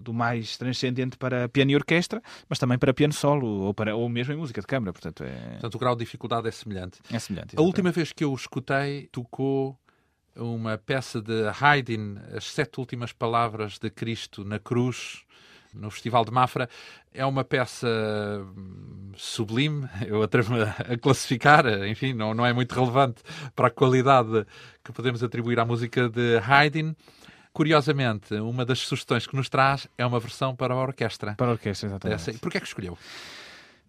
[0.03, 4.09] do mais transcendente para piano e orquestra, mas também para piano solo ou, para, ou
[4.09, 4.91] mesmo em música de câmara.
[4.91, 5.51] Portanto, é...
[5.51, 6.99] Portanto, o grau de dificuldade é semelhante.
[7.09, 7.55] É semelhante.
[7.55, 7.59] Exatamente.
[7.59, 9.79] A última vez que eu escutei, tocou
[10.39, 15.23] uma peça de Haydn, As Sete Últimas Palavras de Cristo na Cruz,
[15.73, 16.69] no Festival de Mafra.
[17.13, 17.87] É uma peça
[18.55, 23.21] hum, sublime, eu atrevo-me a classificar, enfim, não, não é muito relevante
[23.55, 24.45] para a qualidade
[24.83, 26.93] que podemos atribuir à música de Haydn.
[27.51, 31.33] Curiosamente, uma das sugestões que nos traz é uma versão para a orquestra.
[31.35, 32.39] Para a orquestra, exatamente.
[32.39, 32.97] Porquê é que escolheu?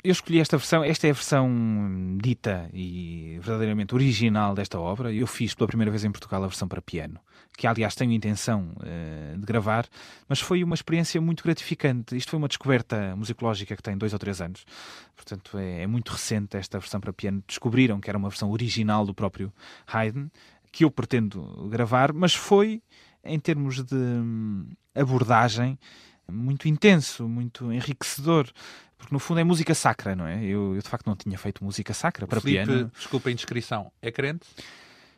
[0.03, 5.13] Eu escolhi esta versão, esta é a versão dita e verdadeiramente original desta obra.
[5.13, 7.21] Eu fiz pela primeira vez em Portugal a versão para piano,
[7.57, 9.87] que aliás tenho intenção uh, de gravar,
[10.29, 12.17] mas foi uma experiência muito gratificante.
[12.17, 14.65] Isto foi uma descoberta musicológica que tem dois ou três anos,
[15.15, 17.45] portanto é, é muito recente esta versão para piano.
[17.47, 19.53] Descobriram que era uma versão original do próprio
[19.87, 20.29] Haydn,
[20.73, 22.83] que eu pretendo gravar, mas foi
[23.23, 25.79] em termos de hum, abordagem
[26.31, 28.51] muito intenso, muito enriquecedor
[29.01, 30.45] porque no fundo é música sacra, não é?
[30.45, 32.93] Eu, eu de facto não tinha feito música sacra para Felipe, piano.
[32.95, 34.47] Desculpa a indiscrição, é crente?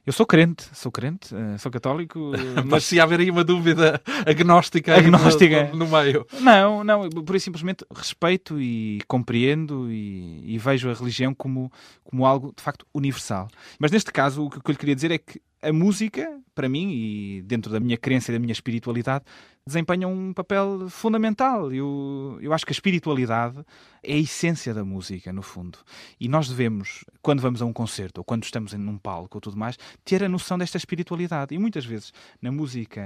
[0.05, 2.33] Eu sou crente, sou crente, eh, sou católico.
[2.66, 5.70] Mas se haver aí uma dúvida agnóstica, agnóstica.
[5.72, 6.27] No, no, meio.
[6.40, 11.70] Não, não, por isso simplesmente respeito e compreendo e, e, vejo a religião como,
[12.03, 13.48] como algo de facto universal.
[13.79, 16.90] Mas neste caso, o que eu lhe queria dizer é que a música, para mim,
[16.90, 19.25] e dentro da minha crença e da minha espiritualidade,
[19.64, 21.72] desempenha um papel fundamental.
[21.72, 23.64] Eu, eu acho que a espiritualidade
[24.03, 25.79] é a essência da música, no fundo.
[26.18, 29.57] E nós devemos, quando vamos a um concerto ou quando estamos num palco ou tudo
[29.57, 31.55] mais, ter a noção desta espiritualidade.
[31.55, 33.01] E muitas vezes, na música,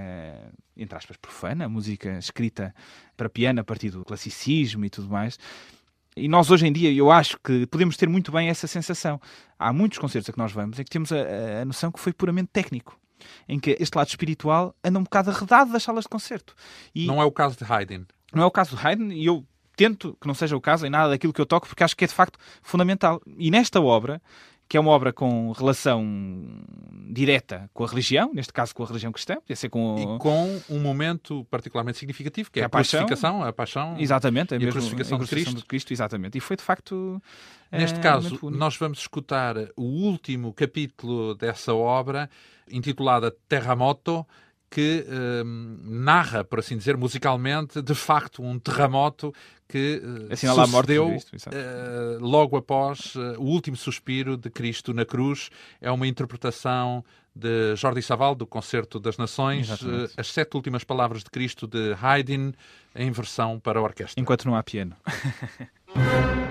[0.74, 2.74] entre aspas, profana, a música escrita
[3.16, 5.38] para piano a partir do classicismo e tudo mais,
[6.16, 9.20] e nós hoje em dia, eu acho que podemos ter muito bem essa sensação.
[9.58, 12.12] Há muitos concertos a que nós vamos em que temos a, a noção que foi
[12.12, 12.98] puramente técnico.
[13.48, 16.54] Em que este lado espiritual anda um bocado arredado das salas de concerto.
[16.94, 18.04] E não é o caso de Haydn.
[18.32, 19.44] Não é o caso de Haydn e eu
[19.76, 22.04] tento que não seja o caso em nada daquilo que eu toco porque acho que
[22.04, 23.20] é de facto fundamental.
[23.38, 24.22] E nesta obra
[24.68, 26.04] que é uma obra com relação
[27.08, 29.96] direta com a religião, neste caso com a religião cristã, podia ser com...
[29.98, 34.58] E com um momento particularmente significativo, que é, a, a crucificação, a paixão exatamente, é
[34.58, 35.92] e a crucificação, a crucificação de, Cristo.
[35.92, 37.22] Exatamente, e foi de facto...
[37.70, 42.30] Neste é, caso, nós vamos escutar o último capítulo dessa obra,
[42.70, 44.24] intitulada Terramoto,
[44.70, 45.06] que
[45.44, 49.32] um, narra, por assim dizer, musicalmente, de facto, um terremoto
[49.68, 55.50] que uh, sucedeu uh, logo após uh, o último suspiro de Cristo na cruz.
[55.80, 59.68] É uma interpretação de Jordi Saval, do Concerto das Nações,
[60.16, 62.52] as sete últimas palavras de Cristo de Haydn,
[62.94, 64.20] em versão para a orquestra.
[64.20, 64.96] Enquanto não há piano.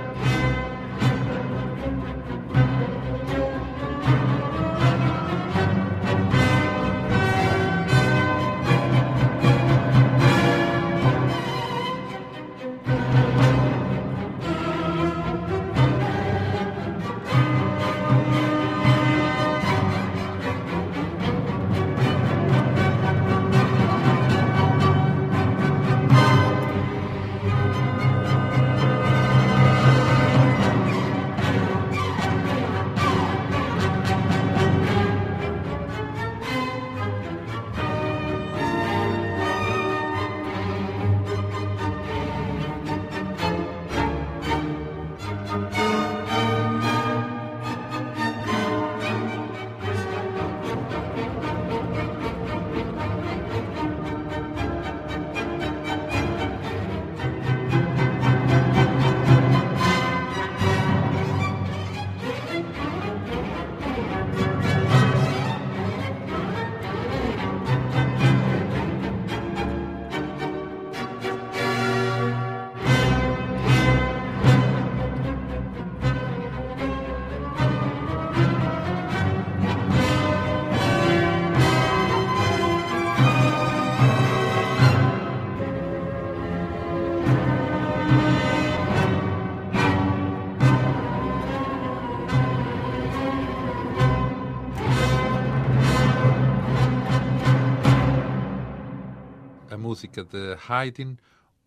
[100.16, 101.18] música de Haydn,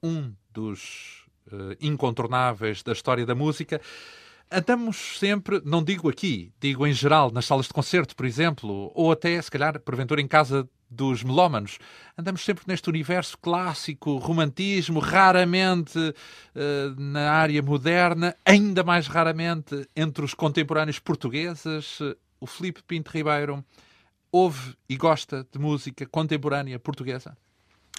[0.03, 3.81] um dos uh, incontornáveis da história da música.
[4.51, 9.13] Andamos sempre, não digo aqui, digo em geral, nas salas de concerto, por exemplo, ou
[9.13, 11.79] até, se calhar, porventura, em casa dos melómanos.
[12.17, 16.15] Andamos sempre neste universo clássico, romantismo, raramente uh,
[16.99, 21.99] na área moderna, ainda mais raramente entre os contemporâneos portugueses.
[22.41, 23.63] O Felipe Pinto Ribeiro
[24.33, 27.37] ouve e gosta de música contemporânea portuguesa?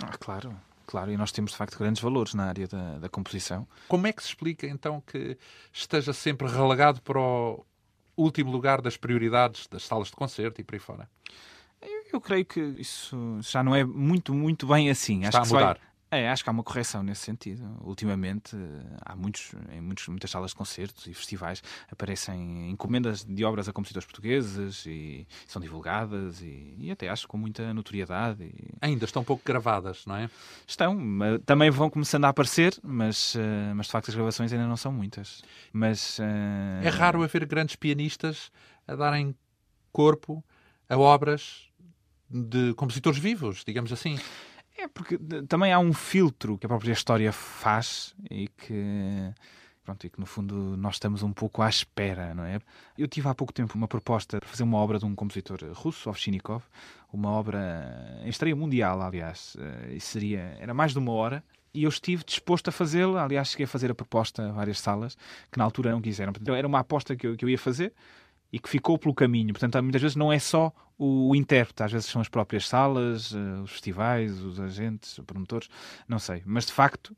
[0.01, 3.67] Ah, claro, claro, e nós temos de facto grandes valores na área da, da composição.
[3.87, 5.37] Como é que se explica então que
[5.71, 7.65] esteja sempre relegado para o
[8.15, 11.09] último lugar das prioridades das salas de concerto e por aí fora?
[11.81, 15.23] Eu, eu creio que isso já não é muito, muito bem assim.
[15.23, 15.77] Está Acho a mudar.
[15.77, 15.88] Vai...
[16.11, 17.77] É, acho que há uma correção nesse sentido.
[17.81, 18.55] Ultimamente,
[19.05, 23.73] há muitos, em muitos, muitas salas de concertos e festivais aparecem encomendas de obras a
[23.73, 28.43] compositores portugueses e são divulgadas e, e até acho com muita notoriedade.
[28.43, 28.53] E...
[28.81, 30.29] Ainda estão pouco gravadas, não é?
[30.67, 30.97] Estão,
[31.45, 34.91] também vão começando a aparecer, mas, eh, mas de facto as gravações ainda não são
[34.91, 35.43] muitas.
[35.71, 36.83] Mas, uh...
[36.83, 38.51] É raro haver grandes pianistas
[38.87, 39.35] a darem
[39.91, 40.43] corpo
[40.89, 41.69] a obras
[42.29, 44.19] de compositores vivos, digamos assim.
[44.79, 45.17] É, porque
[45.47, 49.29] também há um filtro que a própria história faz e que,
[49.83, 52.59] pronto, e que no fundo nós estamos um pouco à espera, não é?
[52.97, 56.09] Eu tive há pouco tempo uma proposta para fazer uma obra de um compositor russo,
[56.09, 56.63] Ovchinikov,
[57.11, 61.83] uma obra em estreia mundial, aliás, eh, e seria, era mais de uma hora, e
[61.83, 63.23] eu estive disposto a fazê-la.
[63.23, 65.17] Aliás, cheguei a fazer a proposta a várias salas
[65.51, 66.33] que na altura não quiseram.
[66.39, 67.93] Então, era uma aposta que eu, que eu ia fazer
[68.51, 69.53] e que ficou pelo caminho.
[69.53, 73.31] Portanto, muitas vezes não é só o, o intérprete, às vezes são as próprias salas,
[73.31, 75.69] uh, os festivais, os agentes, os promotores,
[76.07, 76.43] não sei.
[76.45, 77.15] Mas de facto,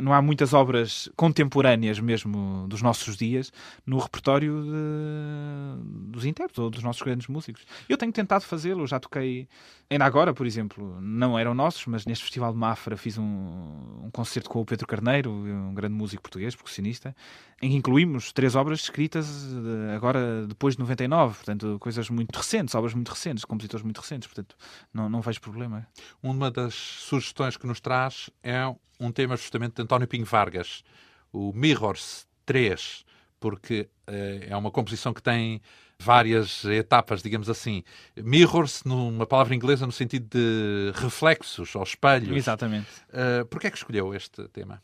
[0.00, 3.52] não há muitas obras contemporâneas mesmo dos nossos dias
[3.86, 7.64] no repertório de, dos intérpretes ou dos nossos grandes músicos.
[7.88, 9.48] Eu tenho tentado fazê-lo, já toquei,
[9.90, 14.10] ainda agora, por exemplo, não eram nossos, mas neste Festival de Mafra fiz um, um
[14.12, 17.14] concerto com o Pedro Carneiro, um grande músico português, percussionista,
[17.60, 19.46] em que incluímos três obras escritas
[19.94, 24.56] agora depois de 99, portanto, coisas muito recentes, obras muito recentes, compositores muito recentes, portanto,
[24.92, 25.86] não, não vejo problema.
[26.22, 28.62] Uma das sugestões que nos traz é
[29.02, 30.84] um tema justamente de António Pinho Vargas,
[31.32, 33.04] o Mirrors 3,
[33.40, 35.60] porque uh, é uma composição que tem
[35.98, 37.82] várias etapas, digamos assim.
[38.16, 42.36] Mirrors, numa palavra inglesa, no sentido de reflexos ou espelhos.
[42.36, 42.88] Exatamente.
[43.08, 44.82] Uh, Porquê é que escolheu este tema?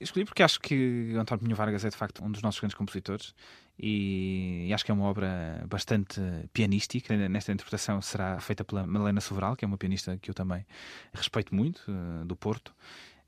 [0.00, 3.34] Escolhi porque acho que António Pinho Vargas é de facto um dos nossos grandes compositores
[3.78, 6.20] e, acho que é uma obra bastante
[6.52, 7.16] pianística.
[7.28, 10.66] Nesta interpretação será feita pela Malena Soveral, que é uma pianista que eu também
[11.12, 12.74] respeito muito, uh, do Porto.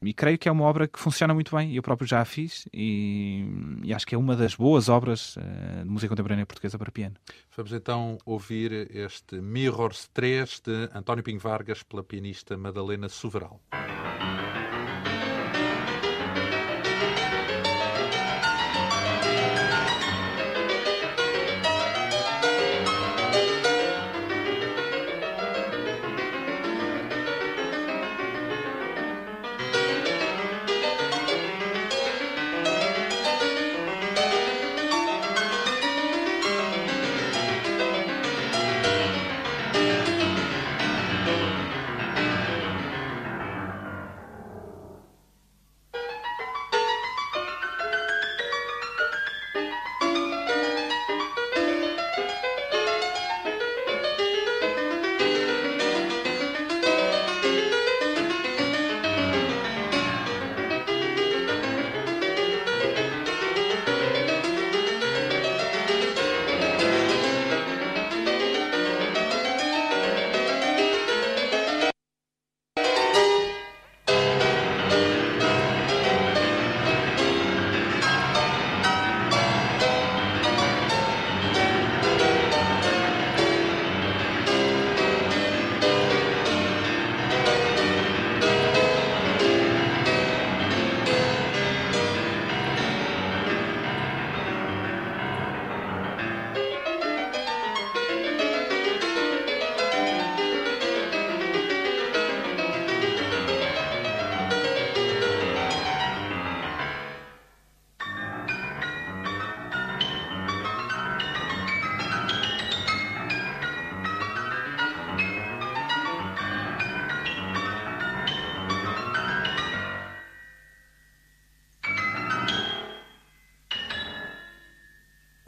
[0.06, 1.74] E creio que é uma obra que funciona muito bem.
[1.74, 3.44] Eu próprio já a fiz e,
[3.82, 7.16] e acho que é uma das boas obras uh, de música contemporânea portuguesa para piano.
[7.56, 13.60] Vamos então ouvir este Mirrors 3 de António Pinho Vargas pela pianista Madalena Soveral.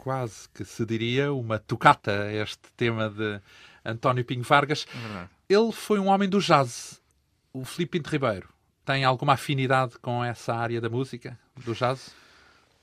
[0.07, 3.41] Quase que se diria uma tocata este tema de
[3.83, 4.87] António Pinho Vargas.
[5.19, 7.01] É Ele foi um homem do jazz.
[7.51, 8.47] O Filipe Pinto Ribeiro
[8.85, 12.15] tem alguma afinidade com essa área da música, do jazz?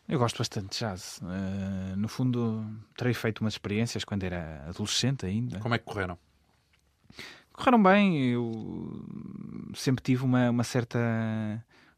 [0.06, 1.18] Eu gosto bastante de jazz.
[1.22, 2.62] Uh, no fundo,
[2.94, 5.58] terei feito umas experiências quando era adolescente ainda.
[5.60, 6.18] Como é que correram?
[7.54, 8.32] Correram bem.
[8.32, 9.02] Eu
[9.74, 10.98] sempre tive uma, uma certa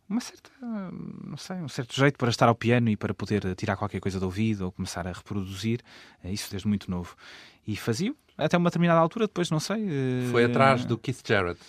[0.08, 3.76] uma certa, não sei, um certo jeito para estar ao piano e para poder tirar
[3.76, 5.80] qualquer coisa do ouvido ou começar a reproduzir,
[6.22, 7.16] é isso desde muito novo.
[7.66, 9.88] E fazia até uma determinada altura, depois não sei.
[10.30, 11.60] Foi atrás do Keith Jarrett.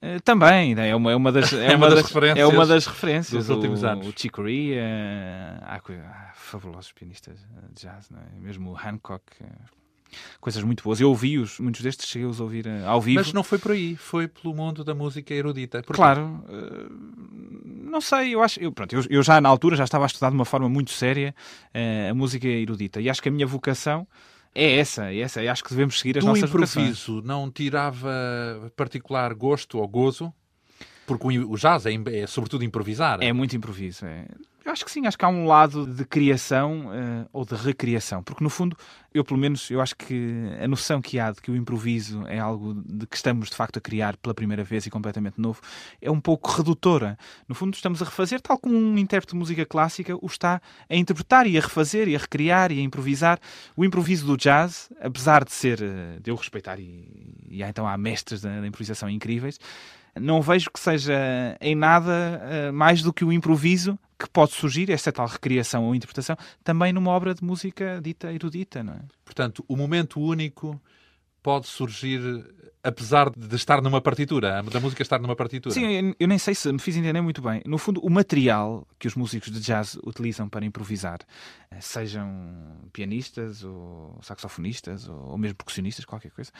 [0.00, 0.90] Eh, também, né?
[0.90, 3.48] é uma, é uma das, é, é uma, das, referências, é uma das referências dos
[3.48, 4.06] últimos o, anos.
[4.06, 4.82] O Chick Corea,
[5.62, 7.38] há, há, fabulosos pianistas
[7.72, 8.40] de jazz, é?
[8.40, 9.24] mesmo o Hancock,
[10.40, 11.00] coisas muito boas.
[11.00, 13.20] Eu ouvi-os, muitos destes cheguei-os a ouvir uh, ao vivo.
[13.20, 15.82] Mas não foi por aí, foi pelo mundo da música erudita.
[15.82, 15.96] Porquê?
[15.96, 20.04] Claro, uh, não sei, eu acho, eu, pronto, eu, eu, já na altura já estava
[20.04, 21.34] a estudar de uma forma muito séria
[21.74, 24.06] uh, a música erudita e acho que a minha vocação
[24.54, 25.42] é essa, é essa.
[25.42, 27.24] Eu acho que devemos seguir as Do nossas improviso vocações.
[27.24, 30.32] não tirava particular gosto ou gozo?
[31.06, 33.22] Porque o jazz é, é sobretudo improvisar.
[33.22, 34.04] É muito improviso.
[34.06, 34.26] É.
[34.66, 38.20] Eu acho que sim, acho que há um lado de criação uh, ou de recriação,
[38.20, 38.76] porque no fundo,
[39.14, 42.40] eu pelo menos, eu acho que a noção que há de que o improviso é
[42.40, 45.60] algo de que estamos de facto a criar pela primeira vez e completamente novo,
[46.02, 47.16] é um pouco redutora.
[47.46, 50.60] No fundo, estamos a refazer, tal como um intérprete de música clássica o está
[50.90, 53.38] a interpretar e a refazer e a recriar e a improvisar.
[53.76, 57.96] O improviso do jazz, apesar de ser, eh, de eu respeitar, e, e então há
[57.96, 59.60] mestres da, da improvisação incríveis,
[60.20, 62.10] não vejo que seja em nada
[62.70, 66.92] uh, mais do que o improviso que pode surgir, esta tal recriação ou interpretação, também
[66.92, 69.00] numa obra de música dita erudita, não é?
[69.24, 70.80] Portanto, o momento único
[71.46, 72.20] pode surgir
[72.86, 75.74] apesar de estar numa partitura, da música estar numa partitura.
[75.74, 77.60] Sim, eu nem sei se me fiz entender muito bem.
[77.66, 81.18] No fundo, o material que os músicos de jazz utilizam para improvisar,
[81.68, 82.30] eh, sejam
[82.92, 86.52] pianistas ou saxofonistas ou mesmo percussionistas, qualquer coisa,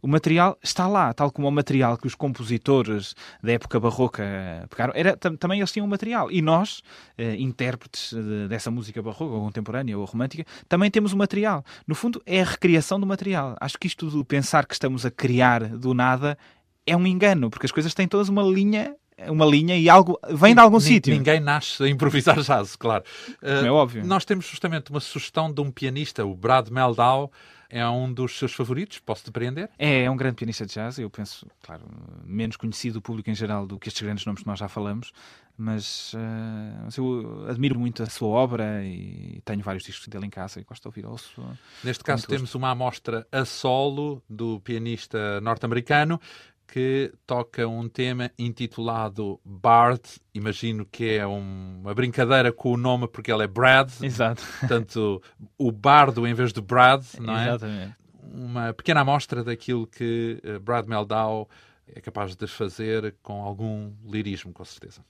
[0.00, 4.24] o material está lá, tal como o material que os compositores da época barroca
[4.70, 4.94] pegaram.
[4.96, 6.30] Era, também eles tinham um material.
[6.30, 6.82] E nós,
[7.18, 8.14] eh, intérpretes
[8.48, 11.62] dessa música barroca ou contemporânea ou romântica, também temos o material.
[11.86, 13.54] No fundo, é a recriação do material.
[13.60, 16.36] Acho que isto de pensar que estamos a criar do nada
[16.84, 18.96] é um engano, porque as coisas têm todas uma linha
[19.28, 21.14] uma linha e algo vem de algum sítio.
[21.14, 23.04] Ninguém nasce a improvisar jazz, claro.
[23.40, 24.04] Uh, é óbvio.
[24.04, 27.30] Nós temos justamente uma sugestão de um pianista, o Brad Meldau,
[27.74, 29.68] é um dos seus favoritos, posso depreender?
[29.76, 31.82] É, é um grande pianista de jazz, eu penso, claro,
[32.24, 35.12] menos conhecido do público em geral do que estes grandes nomes que nós já falamos,
[35.58, 40.60] mas uh, eu admiro muito a sua obra e tenho vários discos dele em casa
[40.60, 41.04] e gosto de ouvir.
[41.04, 41.42] Ouço,
[41.82, 42.58] Neste caso temos gosto.
[42.58, 46.20] uma amostra a solo do pianista norte-americano
[46.66, 50.00] que toca um tema intitulado Bard.
[50.34, 53.90] Imagino que é um, uma brincadeira com o nome porque ele é Brad.
[54.02, 54.42] Exato.
[54.60, 55.22] Portanto,
[55.58, 57.48] o bardo em vez de Brad, não é?
[57.48, 57.96] Exatamente.
[58.22, 61.48] Uma pequena amostra daquilo que eh, Brad Meldau
[61.86, 65.04] é capaz de fazer com algum lirismo, com certeza.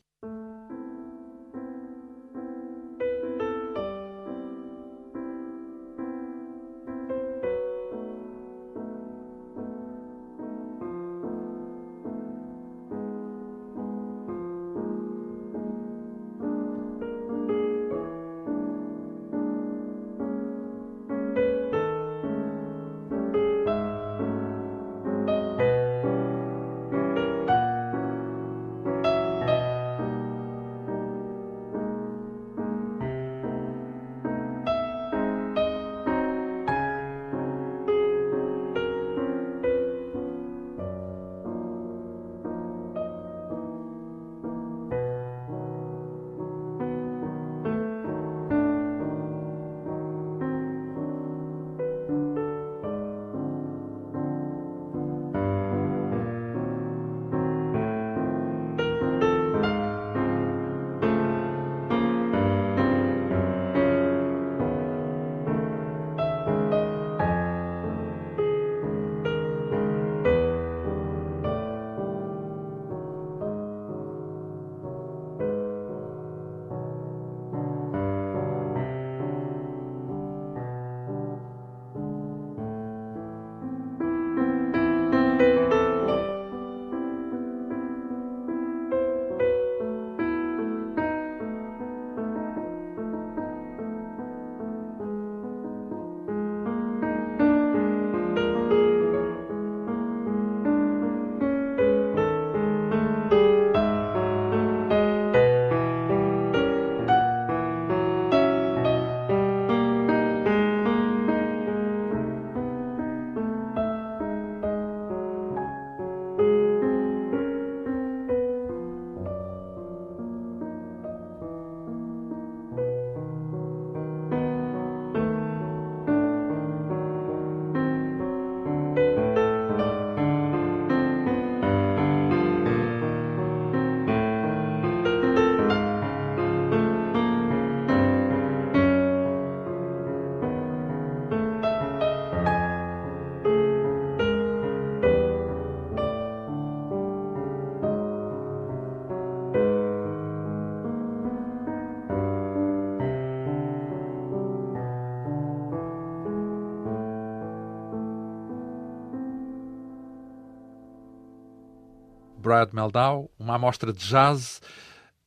[162.55, 164.63] Brad Meldau, uma amostra de jazz.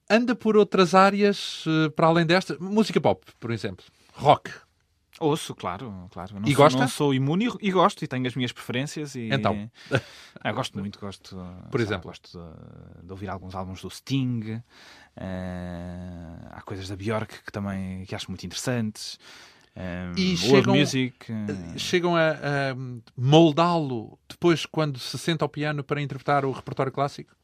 [0.10, 2.56] Anda por outras áreas uh, para além desta?
[2.58, 3.86] Música pop, por exemplo.
[4.14, 4.50] Rock.
[5.20, 6.36] Ouço, claro, claro.
[6.36, 6.80] Não e sou, gosta?
[6.80, 9.14] Não sou imune e, e, gosto, e tenho as minhas preferências.
[9.16, 9.28] E...
[9.30, 9.70] Então?
[10.40, 11.36] ah, gosto muito, gosto.
[11.70, 12.08] Por exemplo?
[12.08, 14.62] gosto de, de, ouvir alguns álbuns do Sting.
[15.18, 19.20] Uh, há coisas da Björk que também que acho muito interessantes.
[19.78, 21.32] Um, e chegam, music.
[21.32, 21.80] Uh...
[21.80, 22.76] chegam a, a
[23.16, 27.36] moldá-lo depois quando se senta ao piano para interpretar o repertório clássico?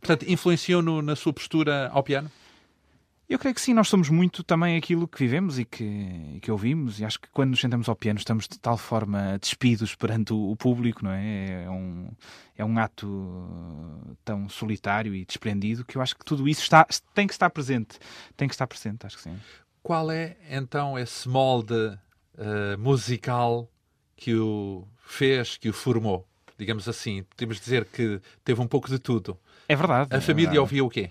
[0.00, 2.30] Portanto, influenciou-no na sua postura ao piano?
[3.26, 5.82] Eu creio que sim, nós somos muito também aquilo que vivemos e que,
[6.34, 9.38] e que ouvimos, e acho que quando nos sentamos ao piano estamos de tal forma
[9.40, 11.64] despidos perante o, o público, não é?
[11.64, 12.10] É um,
[12.54, 17.26] é um ato tão solitário e desprendido que eu acho que tudo isso está, tem
[17.26, 17.98] que estar presente.
[18.36, 19.36] Tem que estar presente, acho que sim.
[19.84, 23.70] Qual é então esse molde uh, musical
[24.16, 26.26] que o fez, que o formou?
[26.56, 29.38] Digamos assim, podemos dizer que teve um pouco de tudo.
[29.68, 30.08] É verdade.
[30.10, 30.58] A é família verdade.
[30.58, 31.10] ouvia o quê?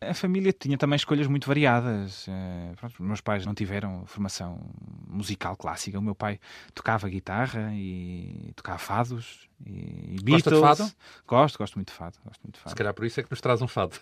[0.00, 2.26] A família tinha também escolhas muito variadas.
[2.26, 4.58] Uh, pronto, meus pais não tiveram formação
[5.06, 5.98] musical clássica.
[5.98, 6.40] O meu pai
[6.72, 10.90] tocava guitarra e tocava fados e, e Gosta de fado?
[11.28, 12.16] Gosto, gosto muito de fado.
[12.24, 12.76] Gosto muito de Se fado.
[12.76, 13.92] calhar por isso é que nos traz um fado.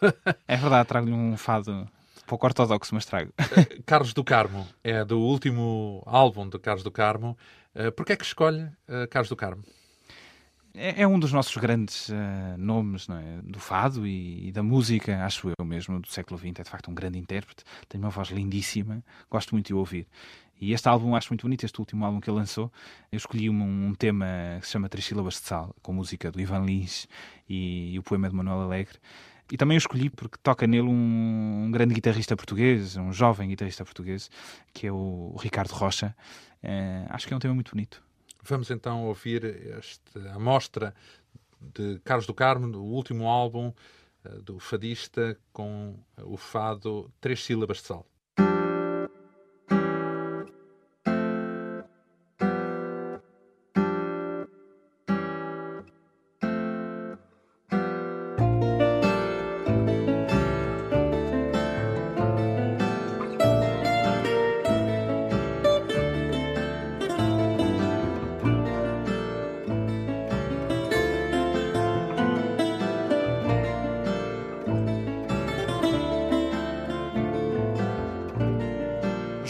[0.46, 1.88] É verdade, trago-lhe um fado
[2.28, 3.32] pouco ortodoxo, mas trago.
[3.86, 7.36] Carlos do Carmo é do último álbum do Carlos do Carmo.
[7.74, 9.64] Uh, Porquê é que escolhe uh, Carlos do Carmo?
[10.74, 12.14] É, é um dos nossos grandes uh,
[12.58, 13.42] nomes é?
[13.42, 16.60] do fado e, e, da música, acho eu mesmo, do século XX.
[16.60, 20.06] É de facto um grande intérprete, tem uma voz lindíssima, gosto muito de o ouvir.
[20.60, 22.70] E este álbum acho muito bonito, este último álbum que ele lançou.
[23.10, 24.26] Eu escolhi um, um tema
[24.60, 27.08] que se chama Três Sílabas de Sal, com música do Ivan Lins
[27.48, 28.98] e, e o poema de Manuel Alegre.
[29.50, 33.84] E também o escolhi porque toca nele um, um, grande guitarrista português, um jovem guitarrista
[33.84, 34.30] português,
[34.72, 36.14] que é o, Ricardo Rocha.
[36.62, 38.02] Uh, acho que é um tema muito bonito.
[38.42, 39.44] Vamos então ouvir
[39.78, 40.94] esta amostra
[41.60, 43.72] de Carlos do Carmo, do último álbum
[44.24, 48.06] uh, do fadista, com o fado Três Sílabas de Sal.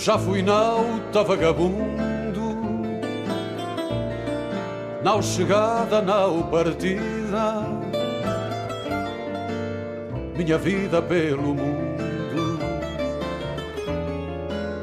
[0.09, 2.57] Já fui nauta vagabundo,
[5.05, 7.63] nau chegada, nau partida,
[10.35, 12.59] minha vida pelo mundo,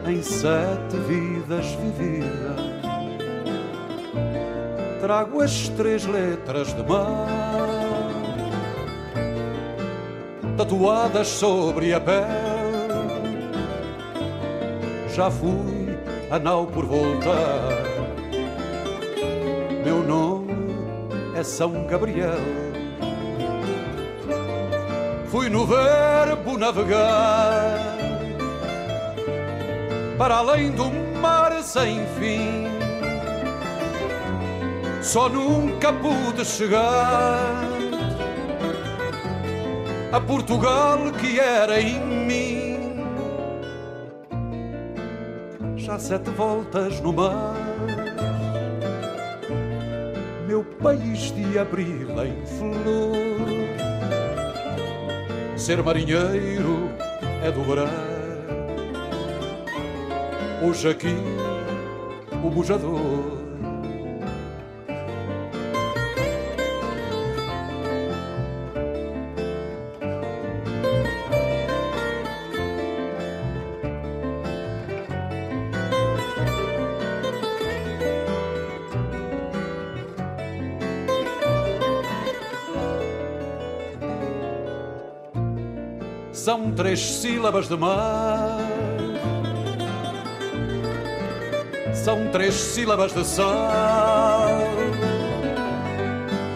[0.08, 2.60] em sete vidas vividas.
[5.02, 7.28] Trago as três letras de mar,
[10.56, 12.45] tatuadas sobre a pele
[15.16, 15.98] já fui
[16.30, 17.70] a nau por voltar.
[19.86, 20.76] Meu nome
[21.34, 22.38] é São Gabriel.
[25.28, 27.96] Fui no verbo navegar
[30.18, 30.92] para além do
[31.22, 32.68] mar sem fim.
[35.02, 37.64] Só nunca pude chegar
[40.12, 42.45] a Portugal que era em mim
[45.96, 47.56] já sete voltas no mar.
[50.48, 53.16] Meu país de abril em flor.
[55.58, 56.90] Ser marinheiro
[57.44, 57.90] é dobrar.
[60.62, 61.16] Hoje aqui
[62.44, 63.35] o bujador.
[86.46, 88.60] São três sílabas de mar.
[91.92, 93.48] São três sílabas de sal.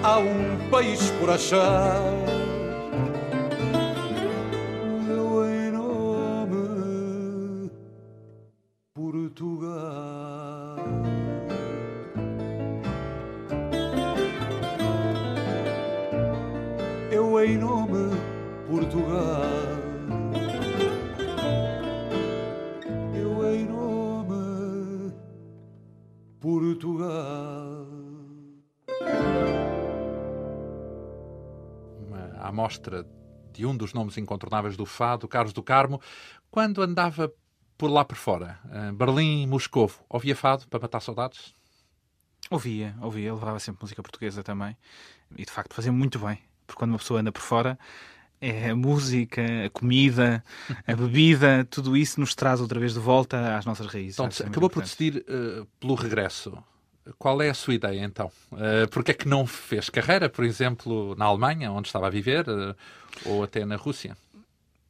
[0.03, 2.18] Há um país por achar.
[32.69, 33.03] Mostra
[33.51, 35.99] de um dos nomes incontornáveis do fado, Carlos do Carmo,
[36.51, 37.33] quando andava
[37.75, 38.59] por lá por fora,
[38.93, 41.55] Berlim, Moscovo, ouvia fado para matar saudades?
[42.51, 44.77] Ouvia, ouvia, levava sempre música portuguesa também
[45.35, 47.77] e de facto fazia muito bem, porque quando uma pessoa anda por fora
[48.39, 50.43] é a música, a comida,
[50.85, 54.13] a bebida, tudo isso nos traz outra vez de volta às nossas raízes.
[54.13, 56.63] Então, acabou por decidir uh, pelo regresso.
[57.17, 58.31] Qual é a sua ideia então?
[58.51, 62.47] Uh, Porquê é que não fez carreira, por exemplo, na Alemanha, onde estava a viver,
[62.47, 62.75] uh,
[63.25, 64.15] ou até na Rússia?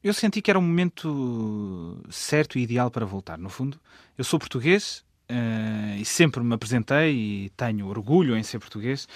[0.04, 3.38] Eu senti que era o momento certo e ideal para voltar.
[3.38, 3.80] No fundo,
[4.18, 9.08] eu sou português uh, e sempre me apresentei e tenho orgulho em ser português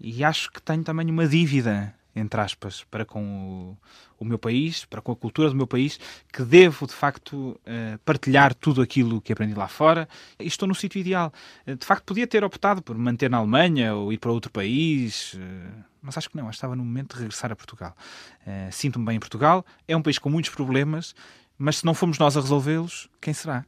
[0.00, 3.78] e acho que tenho também uma dívida entre aspas, para com o,
[4.18, 6.00] o, meu país, para com a cultura do meu país,
[6.32, 10.08] que devo, de facto, uh, partilhar tudo aquilo que aprendi lá fora
[10.40, 11.30] e estou no sítio ideal.
[11.66, 15.34] Uh, de facto, podia ter optado por manter na Alemanha ou ir para outro país,
[15.34, 17.94] uh, mas acho que não, acho que estava no momento de regressar a Portugal.
[18.70, 21.16] Sinto-me bem em Portugal, é um país com muitos problemas,
[21.58, 23.64] mas se não fomos nós a resolvê-los, quem será?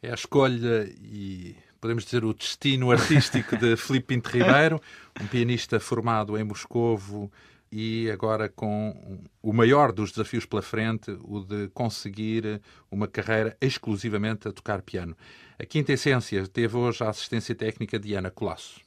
[0.00, 4.80] É a escolha e podemos dizer o destino artístico de Filipe Pinto Ribeiro,
[5.20, 7.28] um pianista formado em Moscovo
[7.72, 12.60] e agora com o maior dos desafios pela frente, o de conseguir
[12.90, 15.16] uma carreira exclusivamente a tocar piano.
[15.58, 18.82] A Quinta Essência teve hoje a assistência técnica de Ana Colasso.